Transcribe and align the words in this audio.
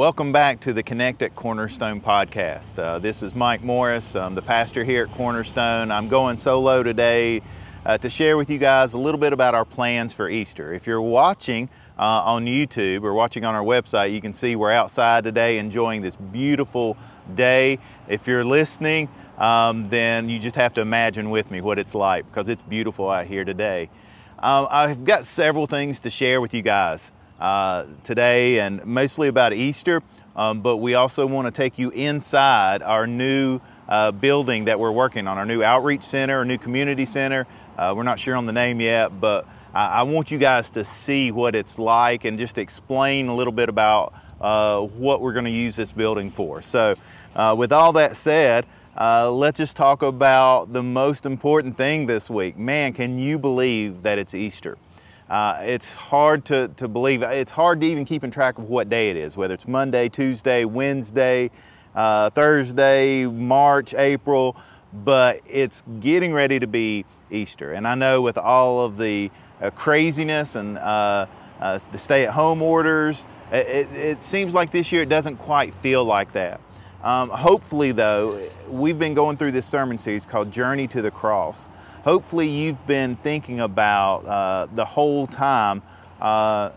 welcome 0.00 0.32
back 0.32 0.58
to 0.60 0.72
the 0.72 0.82
Connect 0.82 1.20
at 1.20 1.36
Cornerstone 1.36 2.00
podcast. 2.00 2.78
Uh, 2.78 2.98
this 2.98 3.22
is 3.22 3.34
Mike 3.34 3.62
Morris, 3.62 4.16
I'm 4.16 4.34
the 4.34 4.40
pastor 4.40 4.82
here 4.82 5.04
at 5.04 5.10
Cornerstone. 5.10 5.90
I'm 5.90 6.08
going 6.08 6.38
solo 6.38 6.82
today 6.82 7.42
uh, 7.84 7.98
to 7.98 8.08
share 8.08 8.38
with 8.38 8.48
you 8.48 8.56
guys 8.56 8.94
a 8.94 8.98
little 8.98 9.20
bit 9.20 9.34
about 9.34 9.54
our 9.54 9.66
plans 9.66 10.14
for 10.14 10.30
Easter. 10.30 10.72
If 10.72 10.86
you're 10.86 11.02
watching 11.02 11.68
uh, 11.98 12.22
on 12.24 12.46
YouTube 12.46 13.02
or 13.02 13.12
watching 13.12 13.44
on 13.44 13.54
our 13.54 13.62
website, 13.62 14.14
you 14.14 14.22
can 14.22 14.32
see 14.32 14.56
we're 14.56 14.72
outside 14.72 15.24
today 15.24 15.58
enjoying 15.58 16.00
this 16.00 16.16
beautiful 16.16 16.96
day. 17.34 17.78
If 18.08 18.26
you're 18.26 18.42
listening, 18.42 19.06
um, 19.36 19.86
then 19.90 20.30
you 20.30 20.38
just 20.38 20.56
have 20.56 20.72
to 20.74 20.80
imagine 20.80 21.28
with 21.28 21.50
me 21.50 21.60
what 21.60 21.78
it's 21.78 21.94
like 21.94 22.26
because 22.26 22.48
it's 22.48 22.62
beautiful 22.62 23.10
out 23.10 23.26
here 23.26 23.44
today. 23.44 23.90
Um, 24.38 24.66
I've 24.70 25.04
got 25.04 25.26
several 25.26 25.66
things 25.66 26.00
to 26.00 26.08
share 26.08 26.40
with 26.40 26.54
you 26.54 26.62
guys 26.62 27.12
uh, 27.40 27.86
today 28.04 28.60
and 28.60 28.84
mostly 28.84 29.28
about 29.28 29.52
Easter, 29.52 30.02
um, 30.36 30.60
but 30.60 30.76
we 30.76 30.94
also 30.94 31.26
want 31.26 31.46
to 31.46 31.50
take 31.50 31.78
you 31.78 31.90
inside 31.90 32.82
our 32.82 33.06
new 33.06 33.60
uh, 33.88 34.12
building 34.12 34.66
that 34.66 34.78
we're 34.78 34.92
working 34.92 35.26
on, 35.26 35.38
our 35.38 35.46
new 35.46 35.62
outreach 35.62 36.02
center, 36.02 36.38
our 36.38 36.44
new 36.44 36.58
community 36.58 37.04
center. 37.04 37.46
Uh, 37.76 37.92
we're 37.96 38.04
not 38.04 38.18
sure 38.18 38.36
on 38.36 38.46
the 38.46 38.52
name 38.52 38.80
yet, 38.80 39.20
but 39.20 39.46
I, 39.74 39.86
I, 39.86 40.02
want 40.02 40.30
you 40.30 40.38
guys 40.38 40.70
to 40.70 40.84
see 40.84 41.32
what 41.32 41.54
it's 41.54 41.78
like 41.78 42.24
and 42.24 42.38
just 42.38 42.58
explain 42.58 43.28
a 43.28 43.34
little 43.34 43.52
bit 43.52 43.68
about 43.68 44.14
uh, 44.40 44.80
what 44.80 45.20
we're 45.20 45.32
going 45.32 45.44
to 45.46 45.50
use 45.50 45.76
this 45.76 45.92
building 45.92 46.30
for. 46.30 46.62
So, 46.62 46.94
uh, 47.34 47.54
with 47.58 47.72
all 47.72 47.92
that 47.94 48.16
said, 48.16 48.66
uh, 48.96 49.30
let's 49.30 49.58
just 49.58 49.76
talk 49.76 50.02
about 50.02 50.72
the 50.72 50.82
most 50.82 51.24
important 51.24 51.76
thing 51.76 52.06
this 52.06 52.28
week. 52.28 52.58
Man, 52.58 52.92
can 52.92 53.18
you 53.18 53.38
believe 53.38 54.02
that 54.02 54.18
it's 54.18 54.34
Easter? 54.34 54.76
Uh, 55.30 55.60
it's 55.62 55.94
hard 55.94 56.44
to, 56.44 56.66
to 56.76 56.88
believe. 56.88 57.22
It's 57.22 57.52
hard 57.52 57.80
to 57.82 57.86
even 57.86 58.04
keep 58.04 58.24
in 58.24 58.32
track 58.32 58.58
of 58.58 58.64
what 58.64 58.88
day 58.88 59.10
it 59.10 59.16
is, 59.16 59.36
whether 59.36 59.54
it's 59.54 59.68
Monday, 59.68 60.08
Tuesday, 60.08 60.64
Wednesday, 60.64 61.52
uh, 61.94 62.30
Thursday, 62.30 63.26
March, 63.26 63.94
April, 63.94 64.56
but 64.92 65.40
it's 65.46 65.84
getting 66.00 66.32
ready 66.32 66.58
to 66.58 66.66
be 66.66 67.04
Easter. 67.30 67.74
And 67.74 67.86
I 67.86 67.94
know 67.94 68.20
with 68.22 68.38
all 68.38 68.84
of 68.84 68.96
the 68.96 69.30
uh, 69.60 69.70
craziness 69.70 70.56
and 70.56 70.78
uh, 70.78 71.26
uh, 71.60 71.78
the 71.92 71.98
stay 71.98 72.26
at 72.26 72.32
home 72.32 72.60
orders, 72.60 73.24
it, 73.52 73.88
it, 73.92 74.24
seems 74.24 74.52
like 74.52 74.72
this 74.72 74.90
year 74.90 75.02
it 75.02 75.08
doesn't 75.08 75.36
quite 75.36 75.72
feel 75.74 76.04
like 76.04 76.32
that. 76.32 76.60
Um, 77.04 77.30
hopefully, 77.30 77.92
though, 77.92 78.50
we've 78.68 78.98
been 78.98 79.14
going 79.14 79.36
through 79.36 79.52
this 79.52 79.66
sermon 79.66 79.96
series 79.96 80.26
called 80.26 80.50
Journey 80.50 80.88
to 80.88 81.00
the 81.00 81.10
Cross. 81.12 81.68
Hopefully, 82.04 82.48
you've 82.48 82.86
been 82.86 83.14
thinking 83.16 83.60
about 83.60 84.24
uh, 84.24 84.66
the 84.74 84.84
whole 84.84 85.26
time 85.26 85.82
uh, 86.20 86.70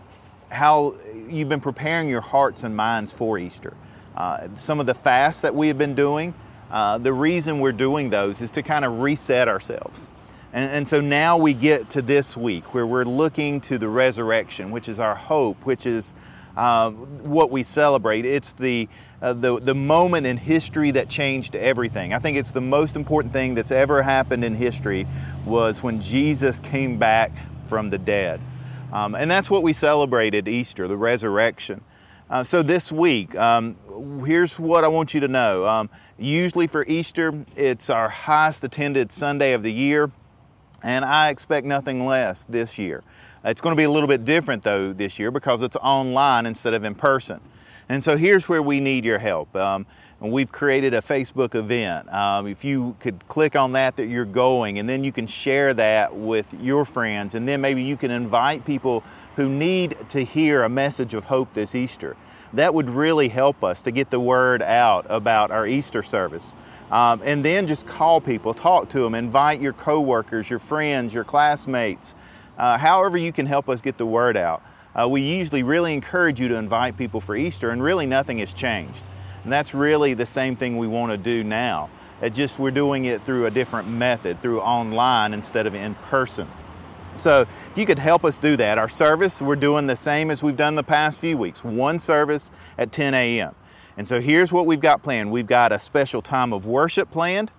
how 0.50 0.94
you've 1.28 1.48
been 1.48 1.60
preparing 1.60 2.08
your 2.08 2.20
hearts 2.20 2.62
and 2.62 2.76
minds 2.76 3.12
for 3.12 3.38
Easter. 3.38 3.74
Uh, 4.14 4.48
some 4.54 4.80
of 4.80 4.86
the 4.86 4.94
fasts 4.94 5.40
that 5.40 5.54
we 5.54 5.68
have 5.68 5.78
been 5.78 5.94
doing, 5.94 6.34
uh, 6.70 6.98
the 6.98 7.12
reason 7.12 7.58
we're 7.60 7.72
doing 7.72 8.10
those 8.10 8.42
is 8.42 8.50
to 8.50 8.62
kind 8.62 8.84
of 8.84 9.00
reset 9.00 9.48
ourselves. 9.48 10.10
And, 10.52 10.70
and, 10.70 10.88
so 10.88 11.00
now 11.00 11.36
we 11.36 11.52
get 11.52 11.88
to 11.90 12.02
this 12.02 12.36
week 12.36 12.74
where 12.74 12.86
we're 12.86 13.04
looking 13.04 13.60
to 13.62 13.78
the 13.78 13.88
resurrection, 13.88 14.70
which 14.70 14.88
is 14.88 15.00
our 15.00 15.14
hope, 15.16 15.64
which 15.66 15.86
is 15.86 16.14
uh, 16.56 16.90
what 16.90 17.50
we 17.50 17.62
celebrate. 17.62 18.24
It's 18.24 18.52
the, 18.52 18.88
uh, 19.20 19.32
the, 19.32 19.60
the 19.60 19.74
moment 19.74 20.26
in 20.26 20.36
history 20.36 20.90
that 20.92 21.08
changed 21.08 21.56
everything. 21.56 22.12
I 22.12 22.18
think 22.18 22.36
it's 22.36 22.52
the 22.52 22.60
most 22.60 22.96
important 22.96 23.32
thing 23.32 23.54
that's 23.54 23.72
ever 23.72 24.02
happened 24.02 24.44
in 24.44 24.54
history 24.54 25.06
was 25.44 25.82
when 25.82 26.00
Jesus 26.00 26.58
came 26.58 26.98
back 26.98 27.32
from 27.66 27.90
the 27.90 27.98
dead. 27.98 28.40
Um, 28.92 29.14
and 29.14 29.30
that's 29.30 29.50
what 29.50 29.62
we 29.62 29.72
celebrated 29.72 30.46
Easter, 30.46 30.86
the 30.86 30.96
resurrection. 30.96 31.82
Uh, 32.30 32.42
so 32.42 32.62
this 32.62 32.90
week, 32.90 33.34
um, 33.36 33.76
here's 34.24 34.58
what 34.58 34.84
I 34.84 34.88
want 34.88 35.14
you 35.14 35.20
to 35.20 35.28
know. 35.28 35.66
Um, 35.66 35.90
usually 36.18 36.66
for 36.66 36.84
Easter, 36.86 37.44
it's 37.56 37.90
our 37.90 38.08
highest 38.08 38.64
attended 38.64 39.12
Sunday 39.12 39.52
of 39.52 39.62
the 39.62 39.72
year, 39.72 40.10
and 40.82 41.04
I 41.04 41.30
expect 41.30 41.66
nothing 41.66 42.06
less 42.06 42.44
this 42.44 42.78
year. 42.78 43.02
It's 43.44 43.60
going 43.60 43.74
to 43.74 43.76
be 43.76 43.84
a 43.84 43.90
little 43.90 44.08
bit 44.08 44.24
different 44.24 44.62
though 44.62 44.94
this 44.94 45.18
year 45.18 45.30
because 45.30 45.60
it's 45.60 45.76
online 45.76 46.46
instead 46.46 46.72
of 46.72 46.82
in 46.84 46.94
person. 46.94 47.40
And 47.90 48.02
so 48.02 48.16
here's 48.16 48.48
where 48.48 48.62
we 48.62 48.80
need 48.80 49.04
your 49.04 49.18
help. 49.18 49.54
Um, 49.54 49.86
we've 50.18 50.50
created 50.50 50.94
a 50.94 51.02
Facebook 51.02 51.54
event. 51.54 52.10
Um, 52.10 52.46
if 52.46 52.64
you 52.64 52.96
could 53.00 53.28
click 53.28 53.54
on 53.54 53.72
that, 53.72 53.96
that 53.96 54.06
you're 54.06 54.24
going, 54.24 54.78
and 54.78 54.88
then 54.88 55.04
you 55.04 55.12
can 55.12 55.26
share 55.26 55.74
that 55.74 56.14
with 56.16 56.54
your 56.62 56.86
friends, 56.86 57.34
and 57.34 57.46
then 57.46 57.60
maybe 57.60 57.82
you 57.82 57.98
can 57.98 58.10
invite 58.10 58.64
people 58.64 59.04
who 59.36 59.50
need 59.50 59.98
to 60.08 60.24
hear 60.24 60.62
a 60.62 60.68
message 60.70 61.12
of 61.12 61.24
hope 61.24 61.52
this 61.52 61.74
Easter. 61.74 62.16
That 62.54 62.72
would 62.72 62.88
really 62.88 63.28
help 63.28 63.62
us 63.62 63.82
to 63.82 63.90
get 63.90 64.10
the 64.10 64.20
word 64.20 64.62
out 64.62 65.04
about 65.10 65.50
our 65.50 65.66
Easter 65.66 66.02
service. 66.02 66.54
Um, 66.90 67.20
and 67.24 67.44
then 67.44 67.66
just 67.66 67.86
call 67.86 68.20
people, 68.20 68.54
talk 68.54 68.88
to 68.90 69.00
them, 69.00 69.14
invite 69.14 69.60
your 69.60 69.72
coworkers, 69.74 70.48
your 70.48 70.58
friends, 70.58 71.12
your 71.12 71.24
classmates, 71.24 72.14
uh, 72.58 72.78
however 72.78 73.16
you 73.16 73.32
can 73.32 73.46
help 73.46 73.68
us 73.68 73.80
get 73.80 73.98
the 73.98 74.06
word 74.06 74.36
out. 74.36 74.62
Uh, 74.94 75.08
we 75.08 75.22
usually 75.22 75.62
really 75.62 75.92
encourage 75.92 76.38
you 76.38 76.48
to 76.48 76.54
invite 76.54 76.96
people 76.96 77.20
for 77.20 77.34
Easter, 77.34 77.70
and 77.70 77.82
really 77.82 78.06
nothing 78.06 78.38
has 78.38 78.52
changed. 78.52 79.02
And 79.42 79.52
that's 79.52 79.74
really 79.74 80.14
the 80.14 80.26
same 80.26 80.56
thing 80.56 80.78
we 80.78 80.86
want 80.86 81.12
to 81.12 81.18
do 81.18 81.44
now. 81.44 81.90
It 82.22 82.32
just 82.32 82.58
we're 82.58 82.70
doing 82.70 83.04
it 83.06 83.24
through 83.26 83.46
a 83.46 83.50
different 83.50 83.88
method, 83.88 84.40
through 84.40 84.60
online 84.60 85.34
instead 85.34 85.66
of 85.66 85.74
in 85.74 85.94
person. 85.96 86.48
So 87.16 87.40
if 87.42 87.72
you 87.76 87.86
could 87.86 87.98
help 87.98 88.24
us 88.24 88.38
do 88.38 88.56
that, 88.56 88.78
our 88.78 88.88
service, 88.88 89.42
we're 89.42 89.56
doing 89.56 89.86
the 89.86 89.96
same 89.96 90.30
as 90.30 90.42
we've 90.42 90.56
done 90.56 90.74
the 90.74 90.82
past 90.82 91.20
few 91.20 91.36
weeks, 91.36 91.62
one 91.62 91.98
service 91.98 92.50
at 92.78 92.90
10 92.92 93.14
a.m. 93.14 93.54
And 93.96 94.08
so 94.08 94.20
here's 94.20 94.52
what 94.52 94.66
we've 94.66 94.80
got 94.80 95.02
planned. 95.02 95.30
We've 95.30 95.46
got 95.46 95.70
a 95.70 95.78
special 95.78 96.22
time 96.22 96.52
of 96.52 96.66
worship 96.66 97.10
planned. 97.10 97.52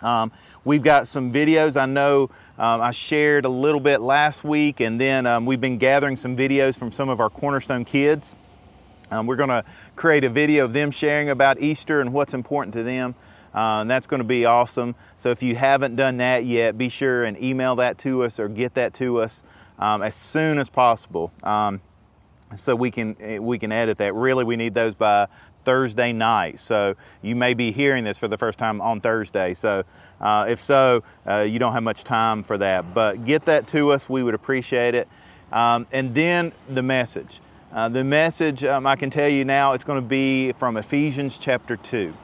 Um, 0.00 0.32
we've 0.64 0.82
got 0.82 1.06
some 1.06 1.32
videos. 1.32 1.80
I 1.80 1.86
know 1.86 2.30
um, 2.58 2.80
I 2.80 2.90
shared 2.90 3.44
a 3.44 3.48
little 3.48 3.80
bit 3.80 4.00
last 4.00 4.44
week, 4.44 4.80
and 4.80 5.00
then 5.00 5.26
um, 5.26 5.46
we've 5.46 5.60
been 5.60 5.78
gathering 5.78 6.16
some 6.16 6.36
videos 6.36 6.78
from 6.78 6.92
some 6.92 7.08
of 7.08 7.18
our 7.18 7.30
Cornerstone 7.30 7.84
kids. 7.84 8.36
Um, 9.10 9.26
we're 9.26 9.36
going 9.36 9.48
to 9.48 9.64
create 9.96 10.24
a 10.24 10.28
video 10.28 10.64
of 10.64 10.72
them 10.72 10.90
sharing 10.90 11.30
about 11.30 11.60
Easter 11.60 12.00
and 12.00 12.12
what's 12.12 12.34
important 12.34 12.74
to 12.74 12.82
them. 12.82 13.14
Uh, 13.54 13.80
and 13.82 13.90
that's 13.90 14.06
going 14.06 14.20
to 14.20 14.24
be 14.24 14.44
awesome. 14.44 14.94
So 15.16 15.30
if 15.30 15.42
you 15.42 15.54
haven't 15.56 15.96
done 15.96 16.18
that 16.18 16.44
yet, 16.44 16.78
be 16.78 16.88
sure 16.88 17.24
and 17.24 17.40
email 17.42 17.76
that 17.76 17.98
to 17.98 18.22
us 18.22 18.40
or 18.40 18.48
get 18.48 18.74
that 18.74 18.94
to 18.94 19.20
us 19.20 19.42
um, 19.78 20.02
as 20.02 20.14
soon 20.14 20.58
as 20.58 20.68
possible, 20.70 21.32
um, 21.42 21.80
so 22.56 22.76
we 22.76 22.90
can 22.90 23.16
we 23.42 23.58
can 23.58 23.72
edit 23.72 23.98
that. 23.98 24.14
Really, 24.14 24.44
we 24.44 24.56
need 24.56 24.74
those 24.74 24.94
by 24.94 25.26
Thursday 25.64 26.12
night. 26.12 26.58
So 26.58 26.94
you 27.22 27.36
may 27.36 27.54
be 27.54 27.72
hearing 27.72 28.04
this 28.04 28.18
for 28.18 28.28
the 28.28 28.38
first 28.38 28.58
time 28.58 28.80
on 28.80 29.00
Thursday. 29.00 29.54
So 29.54 29.84
uh, 30.20 30.46
if 30.48 30.60
so, 30.60 31.02
uh, 31.26 31.40
you 31.40 31.58
don't 31.58 31.72
have 31.72 31.82
much 31.82 32.04
time 32.04 32.42
for 32.42 32.58
that. 32.58 32.94
But 32.94 33.24
get 33.24 33.44
that 33.46 33.66
to 33.68 33.90
us, 33.90 34.08
we 34.08 34.22
would 34.22 34.34
appreciate 34.34 34.94
it. 34.94 35.08
Um, 35.52 35.86
and 35.92 36.14
then 36.14 36.52
the 36.68 36.82
message. 36.82 37.40
Uh, 37.72 37.88
the 37.88 38.04
message, 38.04 38.64
um, 38.64 38.86
I 38.86 38.96
can 38.96 39.10
tell 39.10 39.28
you 39.28 39.44
now, 39.44 39.72
it's 39.72 39.84
going 39.84 40.00
to 40.00 40.06
be 40.06 40.52
from 40.52 40.76
Ephesians 40.76 41.38
chapter 41.38 41.76
2. 41.76 42.14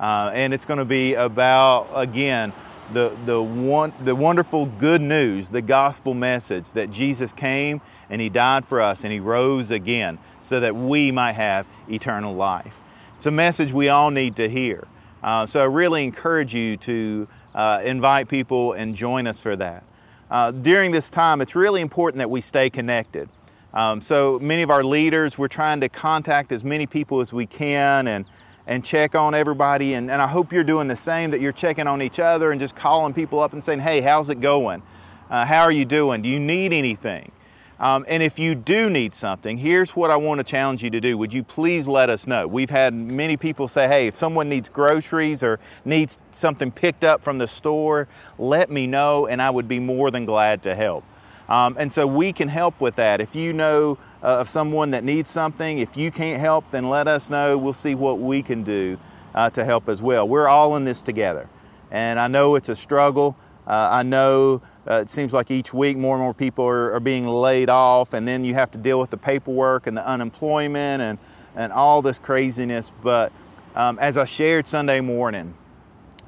Uh, 0.00 0.30
and 0.34 0.52
it's 0.52 0.64
going 0.64 0.78
to 0.78 0.84
be 0.84 1.14
about, 1.14 1.88
again, 1.94 2.52
the, 2.92 3.16
the, 3.24 3.40
one, 3.40 3.92
the 4.02 4.14
wonderful 4.14 4.66
good 4.66 5.00
news, 5.00 5.48
the 5.48 5.62
gospel 5.62 6.14
message 6.14 6.72
that 6.72 6.90
Jesus 6.90 7.32
came 7.32 7.80
and 8.10 8.20
He 8.20 8.28
died 8.28 8.66
for 8.66 8.80
us 8.80 9.04
and 9.04 9.12
He 9.12 9.20
rose 9.20 9.70
again 9.70 10.18
so 10.40 10.60
that 10.60 10.74
we 10.74 11.10
might 11.10 11.32
have 11.32 11.66
eternal 11.88 12.34
life. 12.34 12.80
It's 13.24 13.26
a 13.26 13.30
message 13.30 13.72
we 13.72 13.88
all 13.88 14.10
need 14.10 14.36
to 14.36 14.50
hear. 14.50 14.86
Uh, 15.22 15.46
so 15.46 15.62
I 15.62 15.64
really 15.64 16.04
encourage 16.04 16.54
you 16.54 16.76
to 16.76 17.26
uh, 17.54 17.80
invite 17.82 18.28
people 18.28 18.74
and 18.74 18.94
join 18.94 19.26
us 19.26 19.40
for 19.40 19.56
that. 19.56 19.82
Uh, 20.30 20.50
during 20.50 20.92
this 20.92 21.10
time, 21.10 21.40
it's 21.40 21.56
really 21.56 21.80
important 21.80 22.18
that 22.18 22.28
we 22.28 22.42
stay 22.42 22.68
connected. 22.68 23.30
Um, 23.72 24.02
so 24.02 24.38
many 24.40 24.60
of 24.60 24.68
our 24.68 24.84
leaders, 24.84 25.38
we're 25.38 25.48
trying 25.48 25.80
to 25.80 25.88
contact 25.88 26.52
as 26.52 26.64
many 26.64 26.84
people 26.84 27.22
as 27.22 27.32
we 27.32 27.46
can 27.46 28.08
and, 28.08 28.26
and 28.66 28.84
check 28.84 29.14
on 29.14 29.34
everybody. 29.34 29.94
And, 29.94 30.10
and 30.10 30.20
I 30.20 30.26
hope 30.26 30.52
you're 30.52 30.62
doing 30.62 30.88
the 30.88 30.94
same, 30.94 31.30
that 31.30 31.40
you're 31.40 31.50
checking 31.50 31.86
on 31.86 32.02
each 32.02 32.20
other 32.20 32.50
and 32.50 32.60
just 32.60 32.76
calling 32.76 33.14
people 33.14 33.40
up 33.40 33.54
and 33.54 33.64
saying, 33.64 33.80
hey, 33.80 34.02
how's 34.02 34.28
it 34.28 34.42
going? 34.42 34.82
Uh, 35.30 35.46
how 35.46 35.62
are 35.62 35.72
you 35.72 35.86
doing? 35.86 36.20
Do 36.20 36.28
you 36.28 36.38
need 36.38 36.74
anything? 36.74 37.32
Um, 37.80 38.04
and 38.08 38.22
if 38.22 38.38
you 38.38 38.54
do 38.54 38.88
need 38.88 39.14
something, 39.14 39.58
here's 39.58 39.96
what 39.96 40.10
I 40.10 40.16
want 40.16 40.38
to 40.38 40.44
challenge 40.44 40.82
you 40.82 40.90
to 40.90 41.00
do. 41.00 41.18
Would 41.18 41.32
you 41.32 41.42
please 41.42 41.88
let 41.88 42.08
us 42.08 42.26
know? 42.26 42.46
We've 42.46 42.70
had 42.70 42.94
many 42.94 43.36
people 43.36 43.66
say, 43.66 43.88
hey, 43.88 44.06
if 44.06 44.14
someone 44.14 44.48
needs 44.48 44.68
groceries 44.68 45.42
or 45.42 45.58
needs 45.84 46.18
something 46.30 46.70
picked 46.70 47.02
up 47.02 47.22
from 47.22 47.38
the 47.38 47.48
store, 47.48 48.06
let 48.38 48.70
me 48.70 48.86
know, 48.86 49.26
and 49.26 49.42
I 49.42 49.50
would 49.50 49.66
be 49.66 49.80
more 49.80 50.10
than 50.10 50.24
glad 50.24 50.62
to 50.62 50.74
help. 50.74 51.04
Um, 51.48 51.76
and 51.78 51.92
so 51.92 52.06
we 52.06 52.32
can 52.32 52.48
help 52.48 52.80
with 52.80 52.96
that. 52.96 53.20
If 53.20 53.36
you 53.36 53.52
know 53.52 53.98
uh, 54.22 54.38
of 54.38 54.48
someone 54.48 54.92
that 54.92 55.04
needs 55.04 55.28
something, 55.28 55.78
if 55.78 55.96
you 55.96 56.10
can't 56.10 56.40
help, 56.40 56.70
then 56.70 56.88
let 56.88 57.08
us 57.08 57.28
know. 57.28 57.58
We'll 57.58 57.72
see 57.72 57.94
what 57.94 58.18
we 58.20 58.40
can 58.40 58.62
do 58.62 58.98
uh, 59.34 59.50
to 59.50 59.64
help 59.64 59.88
as 59.88 60.02
well. 60.02 60.26
We're 60.26 60.48
all 60.48 60.76
in 60.76 60.84
this 60.84 61.02
together. 61.02 61.48
And 61.90 62.18
I 62.18 62.28
know 62.28 62.54
it's 62.54 62.70
a 62.70 62.76
struggle. 62.76 63.36
Uh, 63.66 63.88
I 63.90 64.02
know 64.02 64.62
uh, 64.90 64.96
it 64.96 65.08
seems 65.08 65.32
like 65.32 65.50
each 65.50 65.72
week 65.72 65.96
more 65.96 66.16
and 66.16 66.22
more 66.22 66.34
people 66.34 66.66
are, 66.66 66.92
are, 66.92 67.00
being 67.00 67.26
laid 67.26 67.70
off, 67.70 68.12
and 68.12 68.28
then 68.28 68.44
you 68.44 68.54
have 68.54 68.70
to 68.72 68.78
deal 68.78 69.00
with 69.00 69.10
the 69.10 69.16
paperwork 69.16 69.86
and 69.86 69.96
the 69.96 70.06
unemployment 70.06 71.02
and 71.02 71.18
and 71.56 71.72
all 71.72 72.02
this 72.02 72.18
craziness. 72.18 72.90
But 73.02 73.32
um, 73.74 73.98
as 73.98 74.16
I 74.16 74.24
shared 74.24 74.66
Sunday 74.66 75.00
morning, 75.00 75.54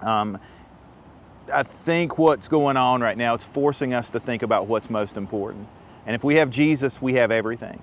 um, 0.02 0.38
I 1.52 1.62
think 1.62 2.18
what's 2.18 2.48
going 2.48 2.76
on 2.76 3.00
right 3.00 3.16
now, 3.16 3.34
it's 3.34 3.44
forcing 3.44 3.94
us 3.94 4.10
to 4.10 4.20
think 4.20 4.42
about 4.42 4.66
what's 4.66 4.90
most 4.90 5.16
important. 5.16 5.68
And 6.06 6.14
if 6.14 6.24
we 6.24 6.36
have 6.36 6.50
Jesus, 6.50 7.00
we 7.00 7.14
have 7.14 7.30
everything. 7.30 7.82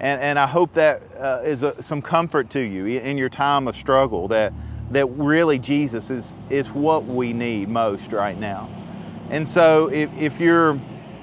And, 0.00 0.20
and 0.20 0.38
I 0.38 0.46
hope 0.46 0.74
that 0.74 1.02
uh, 1.16 1.42
is 1.44 1.62
a, 1.62 1.82
some 1.82 2.00
comfort 2.00 2.50
to 2.50 2.60
you 2.60 2.86
in 2.86 3.18
your 3.18 3.28
time 3.28 3.66
of 3.66 3.74
struggle 3.74 4.28
that, 4.28 4.52
that 4.90 5.06
really 5.06 5.58
Jesus 5.58 6.10
is, 6.10 6.34
is 6.50 6.70
what 6.70 7.04
we 7.04 7.32
need 7.32 7.68
most 7.68 8.12
right 8.12 8.38
now. 8.38 8.68
And 9.30 9.46
so 9.46 9.88
if, 9.88 10.16
if, 10.18 10.40
you're, 10.40 10.78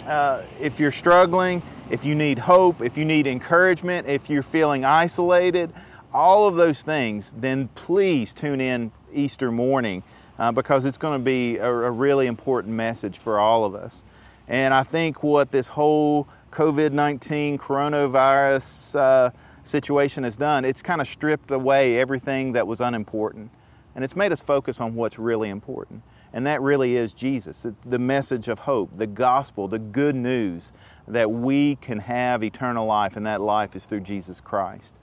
uh, 0.06 0.44
if 0.62 0.80
you're 0.80 0.92
struggling, 0.92 1.64
if 1.90 2.06
you 2.06 2.14
need 2.14 2.38
hope, 2.38 2.82
if 2.82 2.98
you 2.98 3.06
need 3.06 3.26
encouragement, 3.26 4.08
if 4.08 4.30
you're 4.30 4.44
feeling 4.44 4.86
isolated, 4.86 5.74
all 6.14 6.48
of 6.48 6.56
those 6.56 6.84
things, 6.84 7.34
then 7.38 7.68
please 7.70 8.34
tune 8.34 8.62
in 8.62 8.92
Easter 9.12 9.52
morning 9.52 10.04
uh, 10.38 10.52
because 10.52 10.86
it's 10.86 10.98
going 10.98 11.20
to 11.20 11.24
be 11.24 11.58
a, 11.58 11.70
a, 11.70 11.92
really 11.92 12.28
important 12.28 12.74
message 12.74 13.18
for 13.18 13.40
all 13.40 13.66
of 13.66 13.74
us. 13.74 14.04
And 14.48 14.74
I 14.74 14.84
think 14.84 15.24
what 15.24 15.52
this 15.52 15.68
whole 15.68 16.28
COVID 16.52 16.92
19 16.92 17.58
coronavirus 17.58 19.00
uh, 19.00 19.32
situation 19.64 20.24
has 20.24 20.38
done, 20.38 20.64
it's 20.64 20.82
kind 20.82 21.02
of 21.02 21.08
stripped 21.08 21.52
away 21.52 22.00
everything 22.00 22.54
that 22.54 22.68
was 22.68 22.82
unimportant. 22.82 23.50
And 23.96 24.04
it's 24.04 24.16
made 24.16 24.32
us 24.32 24.42
focus 24.42 24.80
on 24.80 24.94
what's 24.94 25.18
really 25.18 25.50
important. 25.50 26.04
And 26.36 26.46
that 26.48 26.62
really 26.62 26.98
is 26.98 27.14
Jesus, 27.14 27.66
the 27.86 27.98
message 27.98 28.50
of 28.50 28.60
hope, 28.60 28.98
the 28.98 29.08
gospel, 29.08 29.70
the 29.70 29.80
good 29.80 30.18
news 30.18 30.74
that 31.08 31.32
we 31.32 31.78
can 31.78 31.98
have 32.00 32.44
eternal 32.44 32.86
life, 32.86 33.16
and 33.16 33.26
that 33.26 33.40
life 33.40 33.74
is 33.74 33.86
through 33.86 34.02
Jesus 34.02 34.42
Christ. 34.42 35.00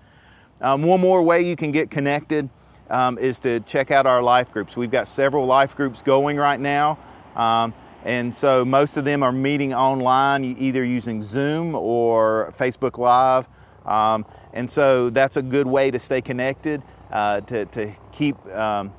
Um, 0.61 0.83
one 0.83 1.01
more 1.01 1.23
way 1.23 1.41
you 1.41 1.57
can 1.57 1.73
get 1.73 1.91
connected 1.91 2.51
um, 2.91 3.17
is 3.17 3.41
to 3.41 3.61
check 3.61 3.91
out 3.91 4.05
our 4.05 4.23
life 4.23 4.53
groups. 4.53 4.77
We've 4.77 4.91
got 4.91 5.09
several 5.09 5.47
life 5.47 5.75
groups 5.75 6.03
going 6.03 6.37
right 6.37 6.61
now. 6.61 6.99
Um, 7.35 7.73
and 8.05 8.35
so 8.35 8.63
most 8.63 8.99
of 8.99 9.07
them 9.07 9.23
are 9.23 9.33
meeting 9.33 9.73
online, 9.73 10.45
either 10.45 10.85
using 10.85 11.23
Zoom 11.23 11.75
or 11.75 12.53
Facebook 12.59 12.99
Live. 12.99 13.49
Um, 13.87 14.27
and 14.53 14.69
so 14.69 15.09
that's 15.09 15.39
a 15.39 15.43
good 15.43 15.67
way 15.67 15.91
to 15.91 15.99
stay 15.99 16.21
connected, 16.21 16.83
uh, 17.11 17.41
to, 17.41 17.65
to, 17.65 17.91
keep, 18.13 18.37
um, 18.55 18.93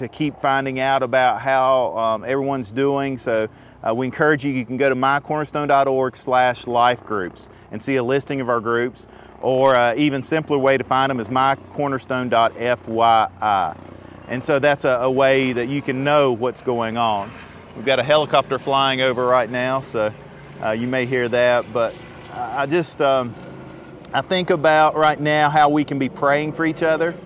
to 0.00 0.08
keep 0.08 0.40
finding 0.40 0.80
out 0.80 1.02
about 1.02 1.40
how 1.40 1.96
um, 1.96 2.24
everyone's 2.24 2.72
doing. 2.72 3.16
So 3.18 3.48
uh, 3.82 3.94
we 3.94 4.06
encourage 4.06 4.44
you, 4.44 4.52
you 4.52 4.66
can 4.66 4.76
go 4.76 4.88
to 4.88 4.94
mycornerstone.org 4.94 6.16
slash 6.16 6.66
life 6.66 7.04
groups 7.04 7.48
and 7.70 7.82
see 7.82 7.96
a 7.96 8.02
listing 8.02 8.40
of 8.40 8.48
our 8.48 8.60
groups 8.60 9.06
or 9.42 9.74
uh, 9.74 9.94
even 9.96 10.22
simpler 10.22 10.58
way 10.58 10.78
to 10.78 10.84
find 10.84 11.10
them 11.10 11.20
is 11.20 11.28
mycornerstone.fyi. 11.28 13.76
And 14.28 14.44
so 14.44 14.58
that's 14.58 14.84
a, 14.84 14.98
a, 15.00 15.10
way 15.10 15.52
that 15.52 15.68
you 15.68 15.82
can 15.82 16.04
know 16.04 16.32
what's 16.32 16.62
going 16.62 16.96
on. 16.96 17.32
We've 17.76 17.84
got 17.84 17.98
a 17.98 18.02
helicopter 18.02 18.58
flying 18.58 19.00
over 19.00 19.26
right 19.26 19.50
now, 19.50 19.80
so 19.80 20.14
uh, 20.62 20.70
you 20.70 20.86
may 20.86 21.04
hear 21.04 21.28
that. 21.28 21.72
But 21.72 21.94
I 22.32 22.66
just, 22.66 23.02
um, 23.02 23.34
I 24.14 24.20
think 24.20 24.50
about 24.50 24.94
right 24.94 25.18
now 25.18 25.50
how 25.50 25.68
we 25.68 25.84
can 25.84 25.98
be 25.98 26.08
praying 26.08 26.52
for 26.52 26.64
each 26.64 26.82
other, 26.82 27.16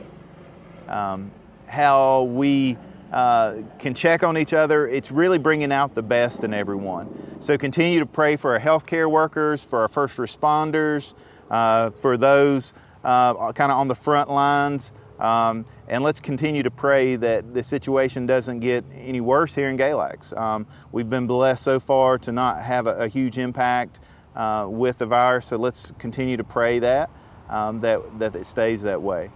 um, 0.89 1.31
how 1.67 2.25
we 2.25 2.77
uh, 3.13 3.63
can 3.79 3.95
check 3.95 4.25
on 4.25 4.37
each 4.37 4.53
other. 4.53 4.89
It's 4.89 5.13
really 5.13 5.39
bringing 5.39 5.73
out 5.73 5.95
the 5.95 6.03
best 6.03 6.43
in 6.43 6.53
everyone. 6.53 7.37
So 7.41 7.57
continue 7.57 8.01
to 8.01 8.07
pray 8.07 8.37
for 8.37 8.53
our 8.55 8.61
healthcare 8.61 9.11
workers, 9.11 9.65
for 9.65 9.81
our 9.81 9.89
first 9.89 10.19
responders, 10.19 11.15
uh, 11.51 11.91
for 11.91 12.17
those 12.17 12.75
uh, 13.05 13.53
kind 13.53 13.71
of 13.71 13.79
on 13.79 13.87
the 13.87 13.95
front 13.95 14.31
lines. 14.31 14.93
Um, 15.19 15.65
and 15.87 16.03
let's 16.03 16.19
continue 16.19 16.63
to 16.65 16.71
pray 16.71 17.17
that 17.17 17.55
the 17.55 17.63
situation 17.63 18.27
doesn't 18.27 18.61
get 18.61 18.85
any 18.97 19.21
worse 19.21 19.55
here 19.55 19.69
in 19.69 19.77
Galax. 19.77 20.37
Um, 20.37 20.67
we've 20.91 21.09
been 21.09 21.27
blessed 21.27 21.63
so 21.63 21.79
far 21.79 22.19
to 22.19 22.33
not 22.33 22.63
have 22.63 22.87
a, 22.87 22.97
a 23.05 23.09
huge 23.09 23.39
impact 23.39 24.01
uh, 24.35 24.67
with 24.69 24.99
the 24.99 25.07
virus, 25.07 25.47
so 25.47 25.57
let's 25.57 25.93
continue 25.99 26.37
to 26.37 26.43
pray 26.43 26.81
that, 26.81 27.11
um, 27.49 27.79
that, 27.81 28.19
that 28.19 28.35
it 28.35 28.47
stays 28.47 28.83
that 28.83 29.01
way. 29.01 29.31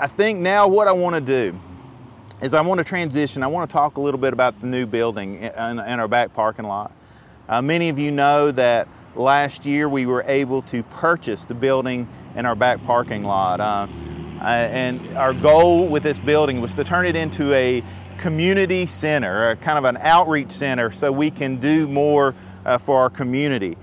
I 0.00 0.06
think 0.06 0.38
now 0.38 0.68
what 0.68 0.86
I 0.86 0.92
want 0.92 1.16
to 1.16 1.20
do 1.20 1.58
is 2.40 2.54
I 2.54 2.60
want 2.60 2.78
to 2.78 2.84
transition. 2.84 3.42
I 3.42 3.48
want 3.48 3.68
to 3.68 3.72
talk 3.72 3.96
a 3.96 4.00
little 4.00 4.20
bit 4.20 4.32
about 4.32 4.60
the 4.60 4.68
new 4.68 4.86
building 4.86 5.34
in, 5.34 5.50
in 5.80 5.98
our 5.98 6.06
back 6.06 6.32
parking 6.32 6.66
lot. 6.66 6.92
Uh, 7.48 7.60
many 7.60 7.88
of 7.88 7.98
you 7.98 8.12
know 8.12 8.52
that 8.52 8.86
last 9.16 9.66
year 9.66 9.88
we 9.88 10.06
were 10.06 10.24
able 10.28 10.62
to 10.62 10.84
purchase 10.84 11.46
the 11.46 11.54
building 11.54 12.08
in 12.36 12.46
our 12.46 12.54
back 12.54 12.80
parking 12.84 13.24
lot. 13.24 13.58
Uh, 13.58 13.88
uh, 14.40 14.44
and 14.44 15.04
our 15.16 15.34
goal 15.34 15.88
with 15.88 16.04
this 16.04 16.20
building 16.20 16.60
was 16.60 16.76
to 16.76 16.84
turn 16.84 17.04
it 17.04 17.16
into 17.16 17.52
a 17.52 17.82
community 18.18 18.86
center, 18.86 19.50
a 19.50 19.56
kind 19.56 19.78
of 19.78 19.84
an 19.84 19.96
outreach 19.96 20.52
center, 20.52 20.92
so 20.92 21.10
we 21.10 21.28
can 21.28 21.56
do 21.56 21.88
more 21.88 22.36
uh, 22.64 22.78
for 22.78 23.00
our 23.00 23.10
community. 23.10 23.76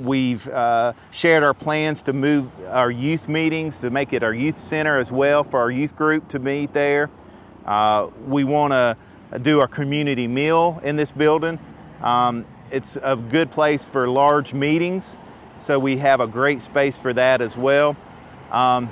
We've 0.00 0.48
uh, 0.48 0.94
shared 1.10 1.42
our 1.42 1.52
plans 1.52 2.02
to 2.04 2.14
move 2.14 2.50
our 2.68 2.90
youth 2.90 3.28
meetings 3.28 3.80
to 3.80 3.90
make 3.90 4.14
it 4.14 4.22
our 4.22 4.32
youth 4.32 4.58
center 4.58 4.96
as 4.96 5.12
well 5.12 5.44
for 5.44 5.60
our 5.60 5.70
youth 5.70 5.94
group 5.94 6.26
to 6.28 6.38
meet 6.38 6.72
there. 6.72 7.10
Uh, 7.66 8.08
we 8.26 8.44
want 8.44 8.72
to 8.72 8.96
do 9.42 9.60
our 9.60 9.68
community 9.68 10.26
meal 10.26 10.80
in 10.82 10.96
this 10.96 11.12
building. 11.12 11.58
Um, 12.00 12.46
it's 12.70 12.96
a 13.02 13.14
good 13.14 13.50
place 13.50 13.84
for 13.84 14.08
large 14.08 14.54
meetings, 14.54 15.18
so 15.58 15.78
we 15.78 15.98
have 15.98 16.20
a 16.20 16.26
great 16.26 16.62
space 16.62 16.98
for 16.98 17.12
that 17.12 17.42
as 17.42 17.56
well. 17.56 17.94
Um, 18.50 18.90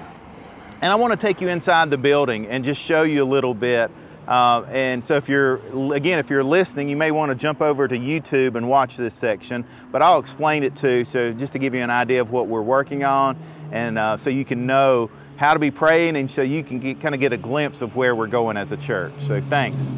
and 0.83 0.93
I 0.93 0.97
want 0.97 1.13
to 1.13 1.19
take 1.19 1.41
you 1.41 1.49
inside 1.49 1.91
the 1.91 1.99
building 1.99 2.47
and 2.49 2.65
just 2.65 2.81
show 2.81 3.03
you 3.03 3.23
a 3.23 3.25
little 3.25 3.55
bit. 3.55 3.91
Uh, 4.29 4.63
and 4.71 5.03
so, 5.03 5.15
if 5.15 5.27
you're 5.27 5.57
again, 5.95 6.19
if 6.19 6.29
you're 6.29 6.45
listening, 6.45 6.87
you 6.87 6.99
may 6.99 7.11
want 7.11 7.31
to 7.31 7.35
jump 7.35 7.63
over 7.63 7.89
to 7.89 7.99
YouTube 7.99 8.57
and 8.57 8.69
watch 8.69 8.99
this 8.99 9.15
section. 9.15 9.65
But 9.91 10.03
I'll 10.03 10.19
explain 10.19 10.63
it 10.65 10.77
too, 10.77 11.05
so 11.05 11.33
just 11.33 11.55
to 11.55 11.59
give 11.59 11.75
you 11.75 11.81
an 11.81 11.89
idea 11.89 12.21
of 12.21 12.31
what 12.31 12.47
we're 12.47 12.61
working 12.61 13.05
on, 13.05 13.39
and 13.73 13.99
uh, 13.99 14.19
so 14.19 14.29
you 14.29 14.45
can 14.45 14.67
know 14.67 15.11
how 15.37 15.55
to 15.55 15.59
be 15.59 15.71
praying, 15.71 16.17
and 16.17 16.31
so 16.31 16.43
you 16.43 16.63
can 16.63 16.79
get, 16.79 17.01
kind 17.01 17.15
of 17.15 17.23
get 17.23 17.33
a 17.33 17.39
glimpse 17.39 17.81
of 17.81 17.97
where 17.97 18.15
we're 18.15 18.27
going 18.27 18.59
as 18.59 18.71
a 18.71 18.77
church. 18.77 19.15
So, 19.17 19.41
thanks. 19.41 19.95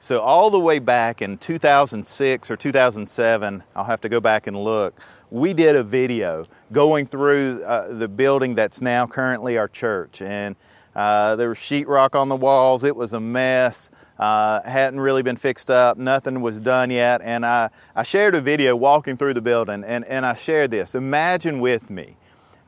So, 0.00 0.18
all 0.18 0.50
the 0.50 0.58
way 0.58 0.80
back 0.80 1.22
in 1.22 1.38
2006 1.38 2.50
or 2.50 2.56
2007, 2.56 3.62
I'll 3.76 3.84
have 3.84 4.00
to 4.00 4.08
go 4.08 4.20
back 4.20 4.48
and 4.48 4.56
look, 4.56 4.98
we 5.30 5.54
did 5.54 5.76
a 5.76 5.84
video 5.84 6.46
going 6.72 7.06
through 7.06 7.62
uh, 7.64 7.94
the 7.94 8.08
building 8.08 8.56
that's 8.56 8.82
now 8.82 9.06
currently 9.06 9.56
our 9.56 9.68
church. 9.68 10.20
And 10.20 10.56
uh, 10.96 11.36
there 11.36 11.50
was 11.50 11.58
sheetrock 11.58 12.18
on 12.18 12.28
the 12.28 12.36
walls, 12.36 12.82
it 12.82 12.96
was 12.96 13.12
a 13.12 13.20
mess. 13.20 13.90
Uh, 14.18 14.62
hadn't 14.62 14.98
really 14.98 15.22
been 15.22 15.36
fixed 15.36 15.68
up, 15.68 15.98
nothing 15.98 16.40
was 16.40 16.58
done 16.58 16.90
yet. 16.90 17.20
And 17.22 17.44
I, 17.44 17.68
I 17.94 18.02
shared 18.02 18.34
a 18.34 18.40
video 18.40 18.74
walking 18.74 19.18
through 19.18 19.34
the 19.34 19.42
building, 19.42 19.84
and, 19.84 20.06
and 20.06 20.24
I 20.24 20.32
shared 20.32 20.70
this. 20.70 20.94
Imagine 20.94 21.60
with 21.60 21.90
me. 21.90 22.16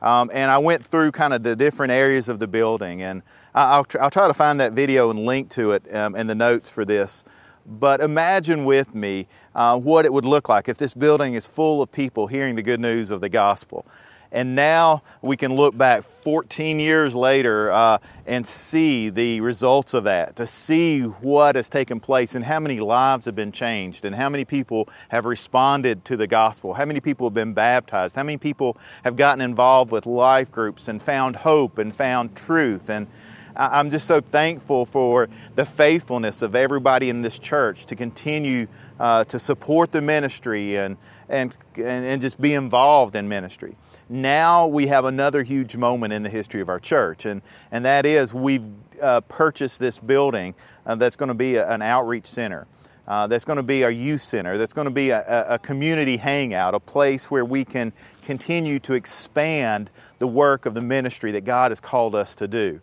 Um, 0.01 0.29
and 0.31 0.51
I 0.51 0.59
went 0.59 0.85
through 0.85 1.11
kind 1.11 1.33
of 1.33 1.41
the 1.41 1.55
different 1.55 1.91
areas 1.91 2.29
of 2.29 2.37
the 2.37 2.47
building, 2.47 3.01
and 3.01 3.23
I'll, 3.55 3.83
tr- 3.83 3.99
I'll 3.99 4.11
try 4.11 4.27
to 4.27 4.33
find 4.33 4.59
that 4.59 4.73
video 4.73 5.09
and 5.09 5.25
link 5.25 5.49
to 5.51 5.71
it 5.71 5.93
um, 5.93 6.15
in 6.15 6.27
the 6.27 6.35
notes 6.35 6.69
for 6.69 6.85
this. 6.85 7.23
But 7.65 7.99
imagine 7.99 8.63
with 8.63 8.95
me 8.95 9.27
uh, 9.55 9.77
what 9.77 10.05
it 10.05 10.13
would 10.13 10.25
look 10.25 10.49
like 10.49 10.69
if 10.69 10.77
this 10.77 10.93
building 10.93 11.33
is 11.33 11.47
full 11.47 11.81
of 11.81 11.91
people 11.91 12.27
hearing 12.27 12.55
the 12.55 12.61
good 12.61 12.79
news 12.79 13.11
of 13.11 13.21
the 13.21 13.29
gospel. 13.29 13.85
And 14.31 14.55
now 14.55 15.01
we 15.21 15.37
can 15.37 15.55
look 15.55 15.75
back 15.75 16.03
14 16.03 16.79
years 16.79 17.15
later 17.15 17.71
uh, 17.71 17.97
and 18.27 18.45
see 18.45 19.09
the 19.09 19.41
results 19.41 19.93
of 19.95 20.03
that, 20.03 20.35
to 20.35 20.45
see 20.45 21.01
what 21.01 21.55
has 21.55 21.69
taken 21.69 21.99
place 21.99 22.35
and 22.35 22.45
how 22.45 22.59
many 22.59 22.79
lives 22.79 23.25
have 23.25 23.35
been 23.35 23.51
changed 23.51 24.05
and 24.05 24.15
how 24.15 24.29
many 24.29 24.45
people 24.45 24.87
have 25.09 25.25
responded 25.25 26.05
to 26.05 26.15
the 26.15 26.27
gospel, 26.27 26.73
how 26.73 26.85
many 26.85 26.99
people 26.99 27.25
have 27.25 27.33
been 27.33 27.53
baptized, 27.53 28.15
how 28.15 28.23
many 28.23 28.37
people 28.37 28.77
have 29.03 29.15
gotten 29.15 29.41
involved 29.41 29.91
with 29.91 30.05
life 30.05 30.51
groups 30.51 30.87
and 30.87 31.01
found 31.01 31.35
hope 31.35 31.79
and 31.79 31.95
found 31.95 32.35
truth. 32.35 32.89
And 32.89 33.07
I'm 33.55 33.89
just 33.89 34.05
so 34.05 34.21
thankful 34.21 34.85
for 34.85 35.27
the 35.55 35.65
faithfulness 35.65 36.41
of 36.43 36.55
everybody 36.55 37.09
in 37.09 37.21
this 37.21 37.39
church 37.39 37.87
to 37.87 37.95
continue 37.95 38.67
uh, 38.99 39.23
to 39.25 39.39
support 39.39 39.91
the 39.91 40.01
ministry 40.01 40.77
and, 40.77 40.97
and, 41.27 41.57
and 41.77 42.21
just 42.21 42.39
be 42.39 42.53
involved 42.53 43.15
in 43.15 43.27
ministry. 43.27 43.75
Now 44.09 44.65
we 44.65 44.87
have 44.87 45.05
another 45.05 45.43
huge 45.43 45.77
moment 45.77 46.13
in 46.13 46.23
the 46.23 46.29
history 46.29 46.61
of 46.61 46.69
our 46.69 46.79
church, 46.79 47.25
and, 47.25 47.43
and 47.71 47.85
that 47.85 48.07
is 48.07 48.33
we've 48.33 48.65
uh, 48.99 49.21
purchased 49.21 49.79
this 49.79 49.99
building 49.99 50.55
uh, 50.87 50.95
that's 50.95 51.15
going 51.15 51.27
to 51.27 51.35
be 51.35 51.55
a, 51.55 51.69
an 51.69 51.83
outreach 51.83 52.25
center. 52.25 52.65
Uh, 53.07 53.27
that's 53.27 53.45
going 53.45 53.57
to 53.57 53.63
be 53.63 53.83
our 53.83 53.91
youth 53.91 54.21
center, 54.21 54.57
that's 54.57 54.73
going 54.73 54.85
to 54.85 54.93
be 54.93 55.09
a, 55.09 55.45
a, 55.49 55.57
community 55.57 56.15
hangout, 56.15 56.75
a 56.75 56.79
place 56.79 57.31
where 57.31 57.43
we 57.43 57.65
can 57.65 57.91
continue 58.21 58.77
to 58.77 58.93
expand 58.93 59.89
the 60.19 60.27
work 60.27 60.67
of 60.67 60.75
the 60.75 60.81
ministry 60.81 61.31
that 61.31 61.43
God 61.43 61.71
has 61.71 61.79
called 61.79 62.13
us 62.13 62.35
to 62.35 62.47
do. 62.47 62.79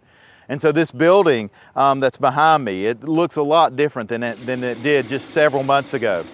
And 0.48 0.60
so 0.60 0.72
this 0.72 0.90
building 0.90 1.48
um, 1.76 2.00
that's 2.00 2.18
behind 2.18 2.64
me, 2.64 2.86
it 2.86 3.04
looks 3.04 3.36
a 3.36 3.42
lot 3.42 3.76
different 3.76 4.08
than 4.08 4.24
it, 4.24 4.36
than 4.46 4.64
it 4.64 4.82
did 4.82 5.06
just 5.06 5.30
several 5.30 5.62
months 5.62 5.94
ago. 5.94 6.24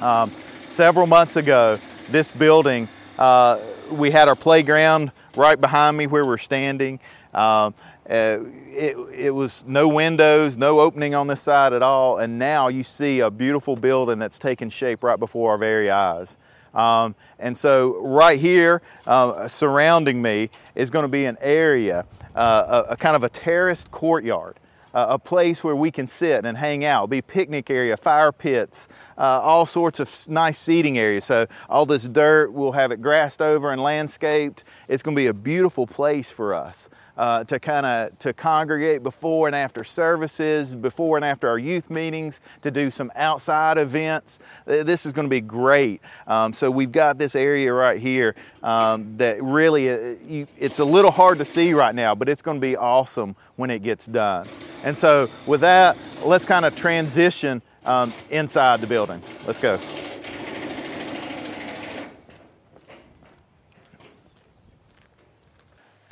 Um, 0.00 0.32
several 0.64 1.06
months 1.06 1.36
ago, 1.36 1.78
this 2.10 2.32
building 2.32 2.88
uh, 3.18 3.58
we 3.90 4.10
had 4.10 4.28
our 4.28 4.36
playground 4.36 5.12
right 5.36 5.60
behind 5.60 5.96
me 5.96 6.06
where 6.06 6.24
we're 6.24 6.38
standing. 6.38 7.00
Um, 7.34 7.74
uh, 8.08 8.38
it, 8.70 8.96
it, 9.14 9.30
was 9.30 9.64
no 9.66 9.88
windows, 9.88 10.56
no 10.56 10.80
opening 10.80 11.14
on 11.14 11.26
this 11.26 11.40
side 11.40 11.72
at 11.72 11.82
all, 11.82 12.18
and 12.18 12.38
now 12.38 12.68
you 12.68 12.82
see 12.82 13.20
a 13.20 13.30
beautiful 13.30 13.76
building 13.76 14.18
that's 14.18 14.38
taken 14.38 14.70
shape 14.70 15.02
right 15.02 15.18
before 15.18 15.50
our 15.50 15.58
very 15.58 15.90
eyes. 15.90 16.38
Um, 16.72 17.14
and 17.38 17.56
so, 17.56 18.00
right 18.02 18.38
here, 18.38 18.82
uh, 19.06 19.48
surrounding 19.48 20.20
me, 20.20 20.50
is 20.74 20.90
going 20.90 21.04
to 21.04 21.08
be 21.08 21.24
an 21.24 21.36
area, 21.40 22.04
uh, 22.34 22.84
a, 22.88 22.92
a, 22.92 22.96
kind 22.96 23.16
of 23.16 23.24
a 23.24 23.28
terraced 23.28 23.90
courtyard 23.90 24.56
a 24.96 25.18
place 25.18 25.62
where 25.62 25.76
we 25.76 25.90
can 25.90 26.06
sit 26.06 26.46
and 26.46 26.56
hang 26.56 26.84
out, 26.84 27.10
be 27.10 27.20
picnic 27.20 27.70
area, 27.70 27.96
fire 27.96 28.32
pits, 28.32 28.88
uh, 29.18 29.40
all 29.42 29.66
sorts 29.66 30.00
of 30.00 30.10
nice 30.28 30.58
seating 30.58 30.98
areas. 30.98 31.24
So 31.24 31.46
all 31.68 31.84
this 31.84 32.08
dirt, 32.08 32.52
we'll 32.52 32.72
have 32.72 32.92
it 32.92 33.02
grassed 33.02 33.42
over 33.42 33.72
and 33.72 33.82
landscaped. 33.82 34.64
It's 34.88 35.02
going 35.02 35.14
to 35.14 35.20
be 35.20 35.26
a 35.26 35.34
beautiful 35.34 35.86
place 35.86 36.32
for 36.32 36.54
us. 36.54 36.88
Uh, 37.16 37.42
to 37.44 37.58
kind 37.58 37.86
of 37.86 38.18
to 38.18 38.34
congregate 38.34 39.02
before 39.02 39.46
and 39.46 39.56
after 39.56 39.82
services, 39.82 40.74
before 40.74 41.16
and 41.16 41.24
after 41.24 41.48
our 41.48 41.58
youth 41.58 41.88
meetings, 41.88 42.42
to 42.60 42.70
do 42.70 42.90
some 42.90 43.10
outside 43.16 43.78
events. 43.78 44.40
This 44.66 45.06
is 45.06 45.14
going 45.14 45.24
to 45.24 45.30
be 45.30 45.40
great. 45.40 46.02
Um, 46.26 46.52
so 46.52 46.70
we've 46.70 46.92
got 46.92 47.16
this 47.16 47.34
area 47.34 47.72
right 47.72 47.98
here 47.98 48.34
um, 48.62 49.16
that 49.16 49.42
really 49.42 49.88
uh, 49.88 50.16
a 50.78 50.84
little 50.84 51.10
hard 51.10 51.38
to 51.38 51.44
see 51.44 51.72
right 51.72 51.94
now, 51.94 52.14
but 52.14 52.28
it's 52.28 52.42
going 52.42 52.58
to 52.58 52.66
be 52.66 52.76
awesome 52.76 53.34
when 53.56 53.70
it 53.70 53.82
gets 53.82 54.06
done. 54.06 54.46
And 54.84 54.96
so 54.96 55.30
with 55.46 55.62
that, 55.62 55.96
let's 56.22 56.44
kind 56.44 56.64
of 56.64 56.76
transition 56.76 57.62
um, 57.86 58.12
inside 58.30 58.80
the 58.80 58.86
building. 58.86 59.22
Let's 59.46 59.60
go. 59.60 59.78